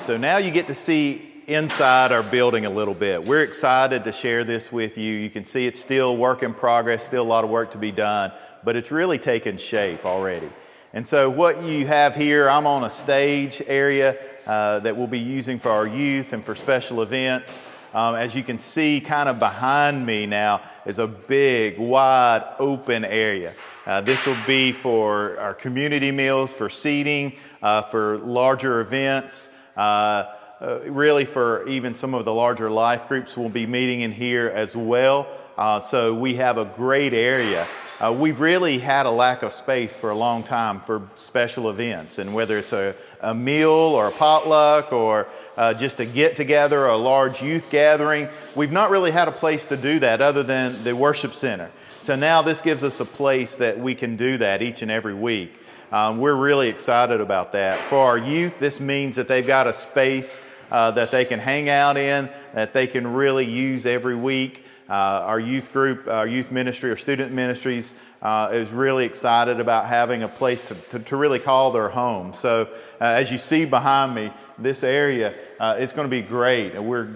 So 0.05 0.19
now 0.19 0.37
you 0.37 0.51
get 0.51 0.67
to 0.67 0.75
see 0.75 1.23
inside 1.47 2.13
our 2.13 2.23
building 2.23 2.67
a 2.67 2.69
little 2.69 2.93
bit. 2.93 3.25
We're 3.25 3.43
excited 3.43 4.05
to 4.05 4.13
share 4.13 4.45
this 4.45 4.71
with 4.71 4.99
you. 4.99 5.15
You 5.15 5.31
can 5.31 5.47
see 5.47 5.65
it's 5.65 5.81
still 5.81 6.19
work 6.19 6.43
in 6.43 6.53
progress, 6.53 7.05
still 7.05 7.23
a 7.23 7.25
lot 7.25 7.43
of 7.43 7.49
work 7.49 7.71
to 7.71 7.79
be 7.79 7.91
done, 7.91 8.31
but 8.65 8.77
it's 8.77 8.93
really 8.93 9.17
taken 9.19 9.57
shape 9.57 10.05
already. 10.05 10.51
And 10.93 11.07
so, 11.07 11.31
what 11.31 11.63
you 11.63 11.87
have 11.87 12.15
here, 12.15 12.51
I'm 12.51 12.67
on 12.67 12.85
a 12.85 12.91
stage 12.91 13.63
area 13.67 14.19
uh, 14.47 14.81
that 14.81 14.95
we'll 14.95 15.07
be 15.07 15.21
using 15.21 15.59
for 15.59 15.71
our 15.71 15.87
youth 15.87 16.35
and 16.35 16.45
for 16.45 16.55
special 16.55 17.01
events. 17.01 17.63
Um, 17.95 18.15
as 18.15 18.37
you 18.37 18.43
can 18.43 18.59
see, 18.59 19.01
kind 19.01 19.27
of 19.27 19.39
behind 19.39 20.05
me 20.05 20.27
now 20.27 20.61
is 20.85 20.99
a 20.99 21.07
big, 21.07 21.79
wide, 21.79 22.45
open 22.59 23.07
area. 23.07 23.55
Uh, 23.87 24.03
this 24.03 24.27
will 24.27 24.37
be 24.47 24.71
for 24.71 25.39
our 25.39 25.55
community 25.55 26.13
meals, 26.13 26.53
for 26.53 26.69
seating, 26.69 27.37
uh, 27.63 27.81
for 27.81 28.19
larger 28.19 28.83
events. 28.83 29.49
Uh, 29.77 30.33
uh, 30.61 30.79
really, 30.87 31.25
for 31.25 31.67
even 31.69 31.95
some 31.95 32.15
of 32.15 32.25
the 32.25 32.33
larger 32.33 32.71
life 32.71 33.09
groups, 33.09 33.37
we'll 33.37 33.49
be 33.49 33.67
meeting 33.67 34.01
in 34.01 34.13
here 34.13 34.49
as 34.55 34.77
well. 34.77 35.27
Uh, 35.57 35.81
so 35.81 36.15
we 36.15 36.35
have 36.35 36.59
a 36.59 36.65
great 36.65 37.13
area. 37.13 37.67
Uh, 38.01 38.13
we've 38.13 38.41
really 38.41 38.79
had 38.79 39.07
a 39.07 39.11
lack 39.11 39.43
of 39.43 39.53
space 39.53 39.97
for 39.97 40.11
a 40.11 40.17
long 40.17 40.43
time 40.43 40.81
for 40.81 41.03
special 41.15 41.71
events, 41.71 42.19
and 42.19 42.33
whether 42.35 42.59
it's 42.59 42.73
a, 42.73 42.95
a 43.21 43.35
meal 43.35 43.71
or 43.71 44.09
a 44.09 44.11
potluck 44.13 44.93
or 44.93 45.29
just 45.77 46.01
a 46.01 46.05
get 46.05 46.35
together, 46.35 46.87
a 46.87 46.97
large 46.97 47.41
youth 47.41 47.71
gathering, 47.71 48.29
we've 48.57 48.73
not 48.73 48.91
really 48.91 49.13
had 49.13 49.29
a 49.29 49.33
place 49.33 49.65
to 49.65 49.77
do 49.77 50.01
that 50.01 50.21
other 50.21 50.43
than 50.43 50.83
the 50.83 50.95
worship 50.95 51.33
center. 51.33 51.71
So 52.01 52.17
now 52.17 52.43
this 52.43 52.61
gives 52.61 52.83
us 52.83 53.01
a 53.01 53.05
place 53.05 53.57
that 53.57 53.79
we 53.79 53.95
can 53.95 54.17
do 54.17 54.39
that 54.39 54.61
each 54.61 54.83
and 54.83 54.91
every 54.91 55.15
week. 55.15 55.53
Um, 55.93 56.19
we're 56.19 56.35
really 56.35 56.69
excited 56.69 57.21
about 57.21 57.53
that. 57.53 57.79
For 57.79 57.99
our 57.99 58.19
youth, 58.19 58.59
this 58.59 58.81
means 58.81 59.17
that 59.17 59.29
they've 59.29 59.47
got 59.47 59.67
a 59.67 59.73
space 59.73 60.45
uh, 60.71 60.91
that 60.93 61.11
they 61.11 61.25
can 61.25 61.39
hang 61.39 61.69
out 61.69 61.97
in, 61.97 62.29
that 62.55 62.73
they 62.73 62.87
can 62.87 63.07
really 63.13 63.47
use 63.47 63.87
every 63.87 64.17
week. 64.17 64.65
Uh, 64.89 64.93
our 64.93 65.41
youth 65.41 65.73
group, 65.73 66.09
our 66.09 66.27
youth 66.27 66.53
ministry, 66.53 66.91
our 66.91 66.97
student 66.97 67.33
ministries 67.33 67.95
uh, 68.23 68.51
is 68.53 68.71
really 68.71 69.05
excited 69.05 69.61
about 69.61 69.87
having 69.87 70.23
a 70.23 70.29
place 70.29 70.63
to, 70.63 70.75
to, 70.75 70.99
to 70.99 71.17
really 71.17 71.39
call 71.39 71.71
their 71.71 71.89
home. 71.89 72.33
So, 72.33 72.69
uh, 73.01 73.05
as 73.05 73.31
you 73.31 73.39
see 73.39 73.65
behind 73.65 74.15
me, 74.15 74.31
this 74.59 74.85
area 74.85 75.33
uh, 75.59 75.77
it's 75.79 75.93
going 75.93 76.07
to 76.07 76.11
be 76.11 76.21
great. 76.21 76.81
We're 76.81 77.09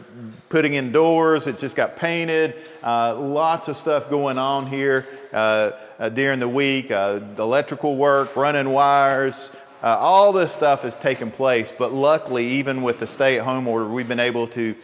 putting 0.49 0.75
indoors. 0.75 1.47
It 1.47 1.59
just 1.59 1.77
got 1.77 1.97
painted. 1.97 2.55
Uh, 2.83 3.19
lots 3.19 3.69
of 3.69 3.77
stuff 3.77 4.09
going 4.11 4.39
on 4.39 4.67
here 4.67 5.07
uh, 5.33 5.73
uh 5.99 6.09
during 6.09 6.41
the 6.41 6.49
week. 6.49 6.91
Uh, 6.91 7.21
electrical 7.39 7.97
work, 7.97 8.37
running 8.37 8.71
wires. 8.71 9.57
Uh, 9.81 9.97
all 9.97 10.33
this 10.33 10.53
stuff 10.53 10.85
is 10.85 10.97
taking 10.97 11.31
place, 11.31 11.71
but 11.71 11.93
luckily, 11.93 12.45
even 12.45 12.83
with 12.83 12.99
the 12.99 13.07
stay 13.07 13.39
at 13.39 13.45
home 13.45 13.69
order, 13.69 13.87
we've 13.87 14.09
been 14.09 14.19
able 14.19 14.45
to 14.45 14.75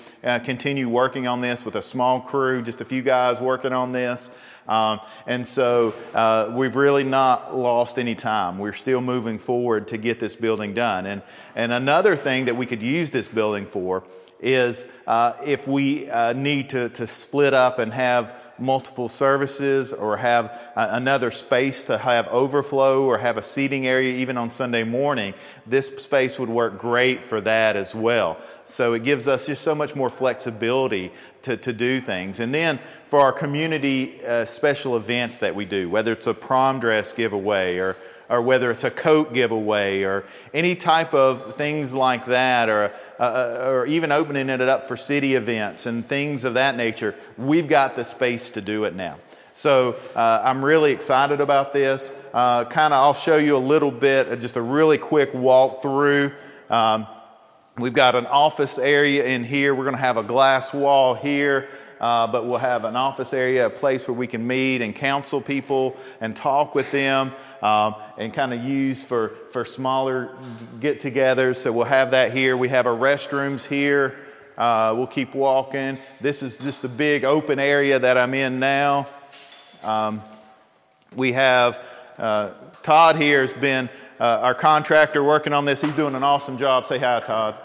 continue 0.44 0.88
working 0.88 1.26
on 1.26 1.40
this 1.40 1.64
with 1.64 1.75
a 1.75 1.83
small 1.83 2.21
crew, 2.21 2.62
just 2.62 2.80
a 2.80 2.85
few 2.85 3.02
guys 3.02 3.40
working 3.40 3.73
on 3.73 3.90
this. 3.90 4.30
Um, 4.68 5.00
and 5.26 5.47
so 5.47 5.94
uh, 6.14 6.52
we've 6.54 6.76
really 6.76 7.04
not 7.04 7.56
lost 7.56 7.99
any 7.99 8.14
time. 8.14 8.59
We're 8.59 8.73
still 8.73 9.00
moving 9.00 9.38
forward 9.38 9.88
to 9.88 9.99
get 9.99 10.21
this 10.21 10.37
building 10.37 10.75
done. 10.75 11.06
And, 11.06 11.23
and 11.54 11.73
another 11.73 12.16
thing 12.16 12.47
that 12.47 12.56
we 12.56 12.64
could 12.64 12.83
use 12.83 13.11
this 13.11 13.28
building 13.28 13.66
for 13.66 14.04
is 14.40 14.87
uh, 15.06 15.35
if 15.44 15.66
we 15.66 16.09
uh, 16.11 16.33
need 16.35 16.71
to, 16.71 16.88
to 16.90 17.06
split 17.06 17.54
up 17.54 17.78
and 17.78 17.92
have 17.92 18.40
multiple 18.59 19.09
services 19.09 19.93
or 19.93 20.17
have 20.17 20.61
another 20.77 21.31
space 21.31 21.85
to 21.85 21.99
have 21.99 22.29
overflow 22.29 23.05
or 23.05 23.19
have 23.19 23.37
a 23.37 23.43
seating 23.43 23.87
area 23.87 24.15
even 24.15 24.37
on 24.37 24.51
Sunday 24.51 24.85
morning, 24.85 25.35
this 25.67 25.89
space 26.03 26.39
would 26.39 26.49
work 26.49 26.79
great 26.79 27.23
for 27.23 27.41
that 27.41 27.77
as 27.77 27.95
well. 27.95 28.39
So 28.65 28.95
it 28.95 29.03
gives 29.05 29.29
us 29.29 29.47
just 29.47 29.63
so 29.63 29.75
much 29.75 29.95
more 29.95 30.11
flexibility 30.11 31.13
to, 31.43 31.57
to 31.57 31.73
do 31.73 32.01
things. 32.01 32.41
And 32.41 32.55
then 32.55 32.79
for 33.07 33.21
our 33.21 33.33
community 33.33 34.25
uh, 34.25 34.45
special 34.45 34.97
events 34.97 35.39
that 35.41 35.55
we 35.55 35.65
do, 35.65 35.91
whether 35.91 36.13
it's 36.13 36.27
a 36.27 36.35
prom 36.35 36.81
dress 36.81 37.13
giveaway 37.13 37.79
or 37.79 37.97
or 38.35 38.43
whether 38.43 38.71
it's 38.71 38.85
a 38.85 38.91
coat 38.91 39.33
giveaway 39.33 40.03
or 40.03 40.25
any 40.53 40.75
type 40.75 41.14
of 41.14 41.55
things 41.55 41.95
like 41.95 42.26
that, 42.26 42.69
or, 42.69 42.91
uh, 43.21 43.23
uh, 43.23 43.71
or 43.71 43.87
even 43.87 44.11
opening 44.11 44.49
it 44.49 44.61
up 44.61 44.88
for 44.88 44.97
city 44.97 45.35
events 45.35 45.87
and 45.87 46.05
things 46.05 46.45
of 46.45 46.55
that 46.55 46.76
nature, 46.76 47.14
we've 47.38 47.69
got 47.69 47.95
the 47.95 48.05
space 48.05 48.50
to 48.50 48.61
do 48.61 48.85
it 48.85 48.95
now. 48.95 49.17
So 49.53 49.95
uh, 50.17 50.43
I'm 50.45 50.64
really 50.64 50.91
excited 50.91 51.41
about 51.41 51.73
this. 51.73 52.12
Uh, 52.33 52.64
kind 52.64 52.93
of, 52.93 52.99
I'll 52.99 53.14
show 53.14 53.37
you 53.37 53.57
a 53.57 53.59
little 53.59 53.93
bit, 53.93 54.41
just 54.41 54.57
a 54.57 54.62
really 54.62 54.99
quick 54.99 55.33
walk 55.33 55.81
through. 55.81 56.33
Um, 56.69 57.07
we've 57.79 57.95
got 57.95 58.17
an 58.17 58.26
office 58.26 58.79
area 58.79 59.25
in 59.25 59.45
here. 59.45 59.76
We're 59.76 59.85
going 59.85 59.95
to 59.95 60.03
have 60.03 60.17
a 60.17 60.25
glass 60.25 60.75
wall 60.75 61.14
here. 61.14 61.69
Uh, 62.05 62.27
but 62.27 62.45
we'll 62.45 62.59
have 62.59 62.85
an 62.85 62.97
office 62.97 63.33
area, 63.33 63.65
a 63.65 63.71
place 63.71 64.07
where 64.07 64.15
we 64.15 64.27
can 64.27 64.47
meet 64.47 64.83
and 64.83 64.95
counsel 64.95 65.41
people 65.41 65.97
and 66.21 66.37
talk 66.37 66.75
with 66.75 66.91
them 66.91 67.33
um, 67.63 67.95
and 68.19 68.35
kind 68.35 68.53
of 68.53 68.63
use 68.63 69.03
for, 69.03 69.31
for 69.53 69.65
smaller 69.65 70.37
get 70.81 71.01
togethers. 71.01 71.57
So 71.57 71.73
we'll 71.73 71.87
have 71.87 72.11
that 72.11 72.35
here. 72.35 72.59
We 72.59 72.69
have 72.69 72.87
our 72.87 72.95
restrooms 72.95 73.67
here. 73.67 74.17
Uh, 74.59 74.93
we'll 74.95 75.07
keep 75.07 75.35
walking. 75.35 75.97
This 76.21 76.43
is 76.43 76.59
just 76.59 76.83
the 76.83 76.89
big 76.89 77.25
open 77.25 77.59
area 77.59 77.99
that 77.99 78.19
I'm 78.19 78.35
in 78.35 78.61
now. 78.61 79.07
Um, 79.83 80.21
we 81.17 81.33
have 81.33 81.83
uh, 82.19 82.51
Todd 82.83 83.17
here 83.17 83.41
has 83.41 83.55
been 83.55 83.89
uh, 84.21 84.41
our 84.43 84.55
contractor 84.55 85.25
working 85.25 85.55
on 85.55 85.65
this. 85.65 85.81
He's 85.81 85.95
doing 85.95 86.15
an 86.15 86.23
awesome 86.23 86.59
job. 86.59 86.85
Say 86.85 86.99
hi, 86.99 87.21
Todd. 87.21 87.57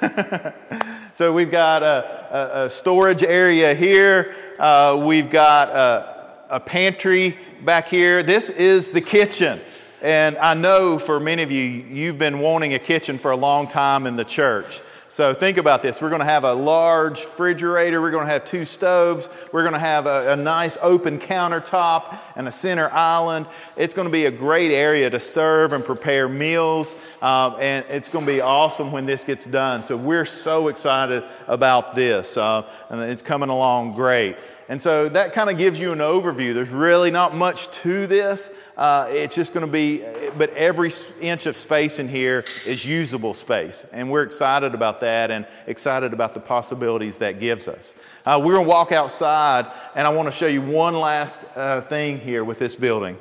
so 1.14 1.32
we've 1.32 1.52
got 1.52 1.84
a, 1.84 2.17
a, 2.30 2.64
a 2.64 2.70
storage 2.70 3.22
area 3.22 3.74
here. 3.74 4.34
Uh, 4.58 5.02
we've 5.04 5.30
got 5.30 5.68
a, 5.68 6.34
a 6.50 6.60
pantry 6.60 7.38
back 7.64 7.88
here. 7.88 8.22
This 8.22 8.50
is 8.50 8.90
the 8.90 9.00
kitchen. 9.00 9.60
And 10.00 10.36
I 10.38 10.54
know 10.54 10.98
for 10.98 11.18
many 11.18 11.42
of 11.42 11.50
you, 11.50 11.64
you've 11.64 12.18
been 12.18 12.38
wanting 12.38 12.74
a 12.74 12.78
kitchen 12.78 13.18
for 13.18 13.32
a 13.32 13.36
long 13.36 13.66
time 13.66 14.06
in 14.06 14.16
the 14.16 14.24
church. 14.24 14.80
So 15.10 15.32
think 15.32 15.56
about 15.56 15.80
this. 15.80 16.02
We're 16.02 16.10
going 16.10 16.20
to 16.20 16.26
have 16.26 16.44
a 16.44 16.52
large 16.52 17.24
refrigerator. 17.24 18.02
We're 18.02 18.10
going 18.10 18.26
to 18.26 18.30
have 18.30 18.44
two 18.44 18.66
stoves. 18.66 19.30
We're 19.52 19.62
going 19.62 19.72
to 19.72 19.78
have 19.78 20.04
a, 20.04 20.34
a, 20.34 20.36
nice 20.36 20.76
open 20.82 21.18
countertop 21.18 22.18
and 22.36 22.46
a 22.46 22.52
center 22.52 22.90
island. 22.92 23.46
It's 23.74 23.94
going 23.94 24.06
to 24.06 24.12
be 24.12 24.26
a 24.26 24.30
great 24.30 24.70
area 24.70 25.08
to 25.08 25.18
serve 25.18 25.72
and 25.72 25.82
prepare 25.82 26.28
meals. 26.28 26.94
Um, 27.22 27.56
and 27.58 27.86
it's 27.88 28.10
going 28.10 28.26
to 28.26 28.32
be 28.32 28.42
awesome 28.42 28.92
when 28.92 29.06
this 29.06 29.24
gets 29.24 29.46
done. 29.46 29.82
So 29.82 29.96
we're 29.96 30.26
so 30.26 30.68
excited 30.68 31.24
about 31.46 31.94
this. 31.94 32.36
Uh, 32.36 32.68
and 32.90 33.00
it's 33.00 33.22
coming 33.22 33.48
along 33.48 33.94
great. 33.94 34.36
And 34.70 34.80
so 34.80 35.08
that 35.08 35.32
kind 35.32 35.48
of 35.48 35.56
gives 35.56 35.80
you 35.80 35.92
an 35.92 36.00
overview. 36.00 36.52
There's 36.52 36.68
really 36.68 37.10
not 37.10 37.34
much 37.34 37.70
to 37.82 38.06
this. 38.06 38.50
Uh, 38.76 39.06
it's 39.08 39.34
just 39.34 39.54
going 39.54 39.64
to 39.64 39.72
be, 39.72 40.04
but 40.36 40.50
every 40.50 40.90
inch 41.22 41.46
of 41.46 41.56
space 41.56 41.98
in 41.98 42.06
here 42.06 42.44
is 42.66 42.84
usable 42.84 43.32
space. 43.32 43.84
And 43.92 44.10
we're 44.10 44.24
excited 44.24 44.74
about 44.74 45.00
that 45.00 45.30
and 45.30 45.46
excited 45.66 46.12
about 46.12 46.34
the 46.34 46.40
possibilities 46.40 47.16
that 47.18 47.40
gives 47.40 47.66
us. 47.66 47.94
Uh, 48.26 48.38
we're 48.44 48.52
going 48.52 48.66
to 48.66 48.68
walk 48.68 48.92
outside, 48.92 49.66
and 49.94 50.06
I 50.06 50.10
want 50.10 50.26
to 50.26 50.32
show 50.32 50.46
you 50.46 50.60
one 50.60 50.94
last 50.94 51.40
uh, 51.56 51.80
thing 51.80 52.20
here 52.20 52.44
with 52.44 52.58
this 52.58 52.76
building. 52.76 53.16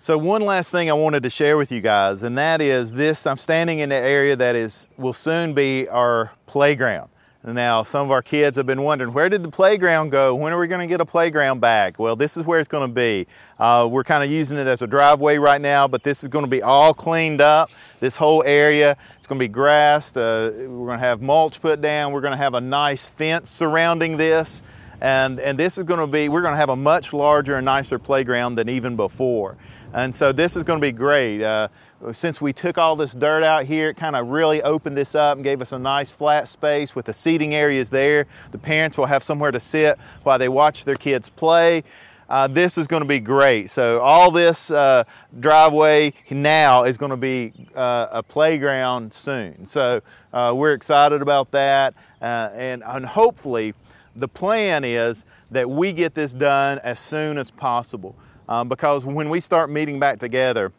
So 0.00 0.18
one 0.18 0.42
last 0.42 0.70
thing 0.70 0.90
I 0.90 0.92
wanted 0.92 1.22
to 1.22 1.30
share 1.30 1.56
with 1.56 1.72
you 1.72 1.80
guys, 1.80 2.22
and 2.24 2.36
that 2.36 2.60
is 2.60 2.92
this, 2.92 3.26
I'm 3.26 3.38
standing 3.38 3.78
in 3.78 3.88
the 3.88 3.96
area 3.96 4.36
that 4.36 4.54
is 4.54 4.86
will 4.98 5.14
soon 5.14 5.54
be 5.54 5.88
our 5.88 6.30
playground. 6.46 7.08
Now, 7.44 7.84
some 7.84 8.04
of 8.04 8.10
our 8.10 8.20
kids 8.20 8.56
have 8.56 8.66
been 8.66 8.82
wondering, 8.82 9.12
where 9.12 9.28
did 9.28 9.44
the 9.44 9.48
playground 9.48 10.10
go? 10.10 10.34
When 10.34 10.52
are 10.52 10.58
we 10.58 10.66
going 10.66 10.80
to 10.80 10.88
get 10.88 11.00
a 11.00 11.06
playground 11.06 11.60
back? 11.60 11.96
Well, 11.96 12.16
this 12.16 12.36
is 12.36 12.44
where 12.44 12.58
it's 12.58 12.68
going 12.68 12.88
to 12.88 12.92
be. 12.92 13.28
Uh, 13.60 13.88
we're 13.90 14.02
kind 14.02 14.24
of 14.24 14.30
using 14.30 14.58
it 14.58 14.66
as 14.66 14.82
a 14.82 14.88
driveway 14.88 15.38
right 15.38 15.60
now, 15.60 15.86
but 15.86 16.02
this 16.02 16.24
is 16.24 16.28
going 16.28 16.44
to 16.44 16.50
be 16.50 16.62
all 16.62 16.92
cleaned 16.92 17.40
up. 17.40 17.70
This 18.00 18.16
whole 18.16 18.42
area, 18.44 18.96
it's 19.16 19.28
going 19.28 19.38
to 19.38 19.44
be 19.44 19.48
grassed. 19.48 20.16
Uh, 20.16 20.50
we're 20.52 20.86
going 20.86 20.98
to 20.98 21.04
have 21.04 21.22
mulch 21.22 21.60
put 21.60 21.80
down. 21.80 22.12
We're 22.12 22.22
going 22.22 22.32
to 22.32 22.36
have 22.36 22.54
a 22.54 22.60
nice 22.60 23.08
fence 23.08 23.50
surrounding 23.50 24.16
this. 24.16 24.64
And, 25.00 25.38
and 25.38 25.56
this 25.56 25.78
is 25.78 25.84
going 25.84 26.00
to 26.00 26.08
be, 26.08 26.28
we're 26.28 26.42
going 26.42 26.54
to 26.54 26.58
have 26.58 26.70
a 26.70 26.76
much 26.76 27.12
larger 27.12 27.54
and 27.54 27.64
nicer 27.64 28.00
playground 28.00 28.56
than 28.56 28.68
even 28.68 28.96
before. 28.96 29.56
And 29.94 30.14
so 30.14 30.32
this 30.32 30.56
is 30.56 30.64
going 30.64 30.80
to 30.80 30.84
be 30.84 30.92
great. 30.92 31.40
Uh, 31.40 31.68
since 32.12 32.40
we 32.40 32.52
took 32.52 32.78
all 32.78 32.96
this 32.96 33.12
dirt 33.12 33.42
out 33.42 33.64
here, 33.64 33.90
it 33.90 33.96
kind 33.96 34.14
of 34.14 34.28
really 34.28 34.62
opened 34.62 34.96
this 34.96 35.14
up 35.14 35.36
and 35.36 35.44
gave 35.44 35.60
us 35.60 35.72
a 35.72 35.78
nice 35.78 36.10
flat 36.10 36.46
space 36.48 36.94
with 36.94 37.06
the 37.06 37.12
seating 37.12 37.54
areas 37.54 37.90
there. 37.90 38.26
The 38.52 38.58
parents 38.58 38.96
will 38.96 39.06
have 39.06 39.22
somewhere 39.22 39.50
to 39.50 39.60
sit 39.60 39.98
while 40.22 40.38
they 40.38 40.48
watch 40.48 40.84
their 40.84 40.96
kids 40.96 41.28
play. 41.28 41.82
Uh, 42.28 42.46
this 42.46 42.76
is 42.76 42.86
going 42.86 43.02
to 43.02 43.08
be 43.08 43.18
great. 43.18 43.70
So 43.70 44.00
all 44.00 44.30
this 44.30 44.70
uh, 44.70 45.04
driveway 45.40 46.12
now 46.30 46.84
is 46.84 46.98
going 46.98 47.10
to 47.10 47.16
be 47.16 47.52
uh, 47.74 48.08
a 48.12 48.22
playground 48.22 49.12
soon. 49.12 49.66
So 49.66 50.02
uh, 50.32 50.52
we're 50.54 50.74
excited 50.74 51.22
about 51.22 51.50
that, 51.52 51.94
uh, 52.20 52.50
and, 52.54 52.84
and 52.84 53.06
hopefully 53.06 53.74
the 54.14 54.28
plan 54.28 54.84
is 54.84 55.24
that 55.50 55.68
we 55.68 55.92
get 55.92 56.14
this 56.14 56.34
done 56.34 56.78
as 56.80 56.98
soon 56.98 57.38
as 57.38 57.50
possible 57.50 58.14
um, 58.48 58.68
because 58.68 59.06
when 59.06 59.30
we 59.30 59.40
start 59.40 59.70
meeting 59.70 60.00
back 60.00 60.18
together 60.18 60.72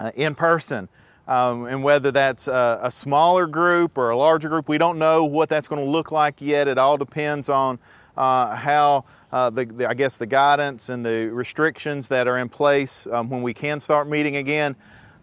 uh, 0.00 0.10
in 0.16 0.34
person, 0.34 0.88
um, 1.28 1.66
and 1.66 1.84
whether 1.84 2.10
that's 2.10 2.48
a, 2.48 2.80
a, 2.82 2.90
smaller 2.90 3.46
group 3.46 3.96
or 3.96 4.10
a 4.10 4.16
larger 4.16 4.48
group, 4.48 4.68
we 4.68 4.78
don't 4.78 4.98
know 4.98 5.24
what 5.24 5.48
that's 5.48 5.68
going 5.68 5.84
to 5.84 5.88
look 5.88 6.10
like 6.10 6.40
yet. 6.40 6.66
It 6.66 6.78
all 6.78 6.96
depends 6.96 7.48
on 7.48 7.78
uh, 8.16 8.56
how 8.56 9.04
uh, 9.30 9.50
the, 9.50 9.64
the, 9.66 9.88
I 9.88 9.94
guess 9.94 10.18
the 10.18 10.26
guidance 10.26 10.88
and 10.88 11.06
the 11.06 11.28
restrictions 11.28 12.08
that 12.08 12.26
are 12.26 12.38
in 12.38 12.48
place 12.48 13.06
um, 13.06 13.30
when 13.30 13.42
we 13.42 13.54
can 13.54 13.78
start 13.78 14.08
meeting 14.08 14.36
again. 14.36 14.74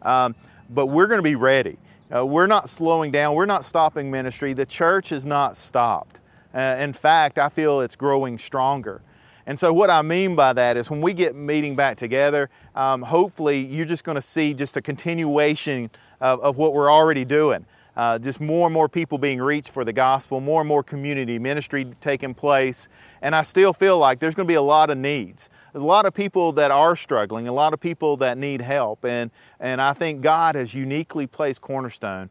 Um, 0.04 0.36
but 0.70 0.88
we're 0.88 1.08
going 1.08 1.20
to 1.20 1.24
be 1.24 1.36
ready. 1.36 1.78
Uh, 2.16 2.26
we're 2.26 2.48
not 2.48 2.70
slowing 2.70 3.12
down. 3.12 3.36
We're 3.36 3.46
not 3.46 3.66
stopping 3.66 4.10
ministry. 4.10 4.54
The 4.54 4.66
church 4.66 5.10
has 5.10 5.26
not 5.26 5.58
stopped. 5.58 6.22
Uh, 6.54 6.78
in 6.80 6.94
fact, 6.94 7.38
I 7.38 7.50
feel 7.50 7.82
it's 7.82 7.96
growing 7.96 8.38
stronger. 8.38 9.02
And 9.48 9.58
so, 9.58 9.72
what 9.72 9.90
I 9.90 10.02
mean 10.02 10.36
by 10.36 10.52
that 10.54 10.76
is 10.76 10.92
when 10.92 11.02
we 11.02 11.14
get 11.14 11.34
meeting 11.34 11.74
back 11.74 11.96
together, 11.96 12.50
um, 12.76 13.02
hopefully 13.02 13.60
you're 13.60 13.86
just 13.86 14.04
going 14.04 14.16
to 14.16 14.22
see 14.22 14.54
just 14.54 14.76
a 14.76 14.82
continuation 14.82 15.90
of, 16.20 16.42
of 16.42 16.58
what 16.58 16.74
we're 16.74 16.92
already 16.92 17.24
doing. 17.24 17.66
Uh, 17.96 18.20
just 18.20 18.40
more 18.40 18.68
and 18.68 18.74
more 18.74 18.88
people 18.88 19.18
being 19.18 19.42
reached 19.42 19.70
for 19.70 19.84
the 19.84 19.94
gospel, 19.94 20.40
more 20.40 20.62
and 20.62 20.68
more 20.68 20.84
community 20.84 21.40
ministry 21.40 21.88
taking 22.00 22.32
place. 22.32 22.90
And 23.24 23.34
I 23.34 23.42
still 23.42 23.74
feel 23.74 23.98
like 23.98 24.20
there's 24.20 24.36
going 24.36 24.46
to 24.46 24.52
be 24.52 24.56
a 24.56 24.62
lot 24.62 24.92
of 24.92 25.00
needs. 25.00 25.50
There's 25.74 25.82
a 25.82 25.86
lot 25.86 26.06
of 26.06 26.14
people 26.14 26.52
that 26.52 26.70
are 26.70 26.96
struggling, 26.96 27.48
a 27.48 27.52
lot 27.52 27.74
of 27.74 27.80
people 27.80 28.16
that 28.18 28.38
need 28.38 28.62
help. 28.62 29.04
And, 29.04 29.32
and 29.60 29.82
I 29.82 29.94
think 29.94 30.22
God 30.22 30.54
has 30.54 30.76
uniquely 30.76 31.26
placed 31.26 31.62
Cornerstone 31.62 32.30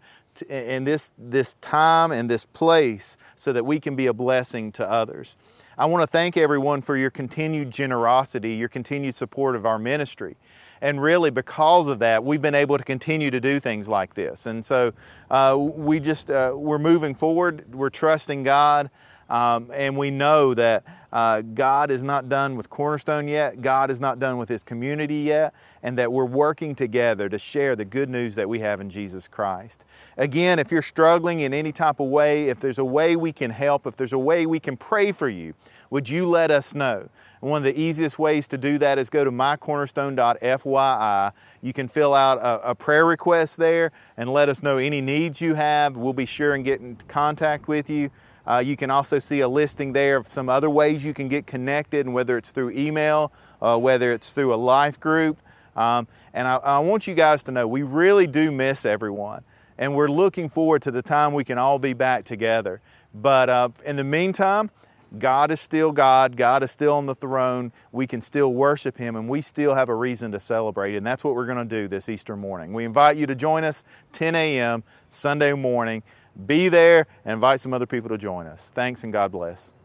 in 0.48 0.84
this, 0.84 1.12
this 1.18 1.54
time 1.54 2.12
and 2.12 2.30
this 2.30 2.44
place 2.44 3.16
so 3.34 3.52
that 3.52 3.64
we 3.64 3.80
can 3.80 3.96
be 3.96 4.06
a 4.06 4.12
blessing 4.12 4.70
to 4.72 4.88
others. 4.88 5.36
I 5.78 5.84
want 5.84 6.02
to 6.02 6.06
thank 6.06 6.38
everyone 6.38 6.80
for 6.80 6.96
your 6.96 7.10
continued 7.10 7.70
generosity, 7.70 8.54
your 8.54 8.70
continued 8.70 9.14
support 9.14 9.54
of 9.54 9.66
our 9.66 9.78
ministry. 9.78 10.36
And 10.80 11.02
really, 11.02 11.30
because 11.30 11.88
of 11.88 11.98
that, 11.98 12.24
we've 12.24 12.40
been 12.40 12.54
able 12.54 12.78
to 12.78 12.84
continue 12.84 13.30
to 13.30 13.40
do 13.40 13.60
things 13.60 13.86
like 13.86 14.14
this. 14.14 14.46
And 14.46 14.64
so 14.64 14.94
uh, 15.30 15.54
we 15.58 16.00
just, 16.00 16.30
uh, 16.30 16.52
we're 16.54 16.78
moving 16.78 17.14
forward, 17.14 17.74
we're 17.74 17.90
trusting 17.90 18.42
God. 18.42 18.88
Um, 19.28 19.70
and 19.72 19.96
we 19.96 20.10
know 20.10 20.54
that 20.54 20.84
uh, 21.12 21.42
God 21.42 21.90
is 21.90 22.04
not 22.04 22.28
done 22.28 22.56
with 22.56 22.70
Cornerstone 22.70 23.26
yet, 23.26 23.60
God 23.60 23.90
is 23.90 24.00
not 24.00 24.18
done 24.18 24.38
with 24.38 24.48
His 24.48 24.62
community 24.62 25.16
yet, 25.16 25.54
and 25.82 25.98
that 25.98 26.12
we're 26.12 26.24
working 26.24 26.74
together 26.74 27.28
to 27.28 27.38
share 27.38 27.74
the 27.74 27.84
good 27.84 28.08
news 28.08 28.34
that 28.36 28.48
we 28.48 28.60
have 28.60 28.80
in 28.80 28.88
Jesus 28.88 29.26
Christ. 29.26 29.84
Again, 30.16 30.58
if 30.58 30.70
you're 30.70 30.82
struggling 30.82 31.40
in 31.40 31.52
any 31.52 31.72
type 31.72 32.00
of 32.00 32.08
way, 32.08 32.48
if 32.48 32.60
there's 32.60 32.78
a 32.78 32.84
way 32.84 33.16
we 33.16 33.32
can 33.32 33.50
help, 33.50 33.86
if 33.86 33.96
there's 33.96 34.12
a 34.12 34.18
way 34.18 34.46
we 34.46 34.60
can 34.60 34.76
pray 34.76 35.12
for 35.12 35.28
you, 35.28 35.54
would 35.90 36.08
you 36.08 36.26
let 36.26 36.50
us 36.50 36.74
know? 36.74 37.08
One 37.40 37.58
of 37.58 37.64
the 37.64 37.80
easiest 37.80 38.18
ways 38.18 38.48
to 38.48 38.58
do 38.58 38.76
that 38.78 38.98
is 38.98 39.08
go 39.10 39.24
to 39.24 39.30
mycornerstone.fyi. 39.30 41.32
You 41.62 41.72
can 41.72 41.86
fill 41.86 42.14
out 42.14 42.38
a, 42.38 42.70
a, 42.70 42.74
prayer 42.74 43.06
request 43.06 43.58
there 43.58 43.92
and 44.16 44.32
let 44.32 44.48
us 44.48 44.64
know 44.64 44.78
any 44.78 45.00
needs 45.00 45.40
you 45.40 45.54
have. 45.54 45.96
We'll 45.96 46.12
be 46.12 46.26
sure 46.26 46.54
and 46.54 46.64
get 46.64 46.80
in 46.80 46.96
contact 47.08 47.68
with 47.68 47.88
you. 47.88 48.10
Uh, 48.46 48.62
you 48.64 48.76
can 48.76 48.90
also 48.90 49.18
see 49.18 49.40
a 49.40 49.48
listing 49.48 49.92
there 49.92 50.16
of 50.16 50.28
some 50.28 50.48
other 50.48 50.70
ways 50.70 51.04
you 51.04 51.12
can 51.12 51.28
get 51.28 51.46
connected, 51.46 52.06
and 52.06 52.14
whether 52.14 52.38
it's 52.38 52.52
through 52.52 52.70
email, 52.70 53.32
uh, 53.60 53.78
whether 53.78 54.12
it's 54.12 54.32
through 54.32 54.54
a 54.54 54.56
life 54.56 55.00
group. 55.00 55.38
Um, 55.74 56.06
and 56.32 56.46
I, 56.46 56.56
I 56.56 56.78
want 56.78 57.06
you 57.06 57.14
guys 57.14 57.42
to 57.44 57.52
know 57.52 57.66
we 57.66 57.82
really 57.82 58.26
do 58.26 58.50
miss 58.52 58.86
everyone, 58.86 59.42
and 59.78 59.94
we're 59.94 60.08
looking 60.08 60.48
forward 60.48 60.82
to 60.82 60.90
the 60.90 61.02
time 61.02 61.32
we 61.34 61.44
can 61.44 61.58
all 61.58 61.78
be 61.78 61.92
back 61.92 62.24
together. 62.24 62.80
But 63.14 63.48
uh, 63.48 63.68
in 63.84 63.96
the 63.96 64.04
meantime, 64.04 64.70
God 65.18 65.50
is 65.50 65.60
still 65.60 65.92
God. 65.92 66.36
God 66.36 66.62
is 66.62 66.70
still 66.70 66.94
on 66.94 67.06
the 67.06 67.14
throne. 67.14 67.72
We 67.92 68.06
can 68.06 68.20
still 68.20 68.52
worship 68.52 68.96
Him, 68.96 69.16
and 69.16 69.28
we 69.28 69.40
still 69.40 69.74
have 69.74 69.88
a 69.88 69.94
reason 69.94 70.32
to 70.32 70.40
celebrate. 70.40 70.94
And 70.96 71.06
that's 71.06 71.24
what 71.24 71.34
we're 71.34 71.46
going 71.46 71.58
to 71.58 71.64
do 71.64 71.88
this 71.88 72.08
Easter 72.08 72.36
morning. 72.36 72.72
We 72.72 72.84
invite 72.84 73.16
you 73.16 73.26
to 73.26 73.34
join 73.34 73.64
us 73.64 73.84
10 74.12 74.34
a.m. 74.34 74.82
Sunday 75.08 75.52
morning. 75.52 76.02
Be 76.44 76.68
there 76.68 77.06
and 77.24 77.34
invite 77.34 77.60
some 77.60 77.72
other 77.72 77.86
people 77.86 78.10
to 78.10 78.18
join 78.18 78.46
us. 78.46 78.70
Thanks 78.74 79.04
and 79.04 79.12
God 79.12 79.32
bless. 79.32 79.75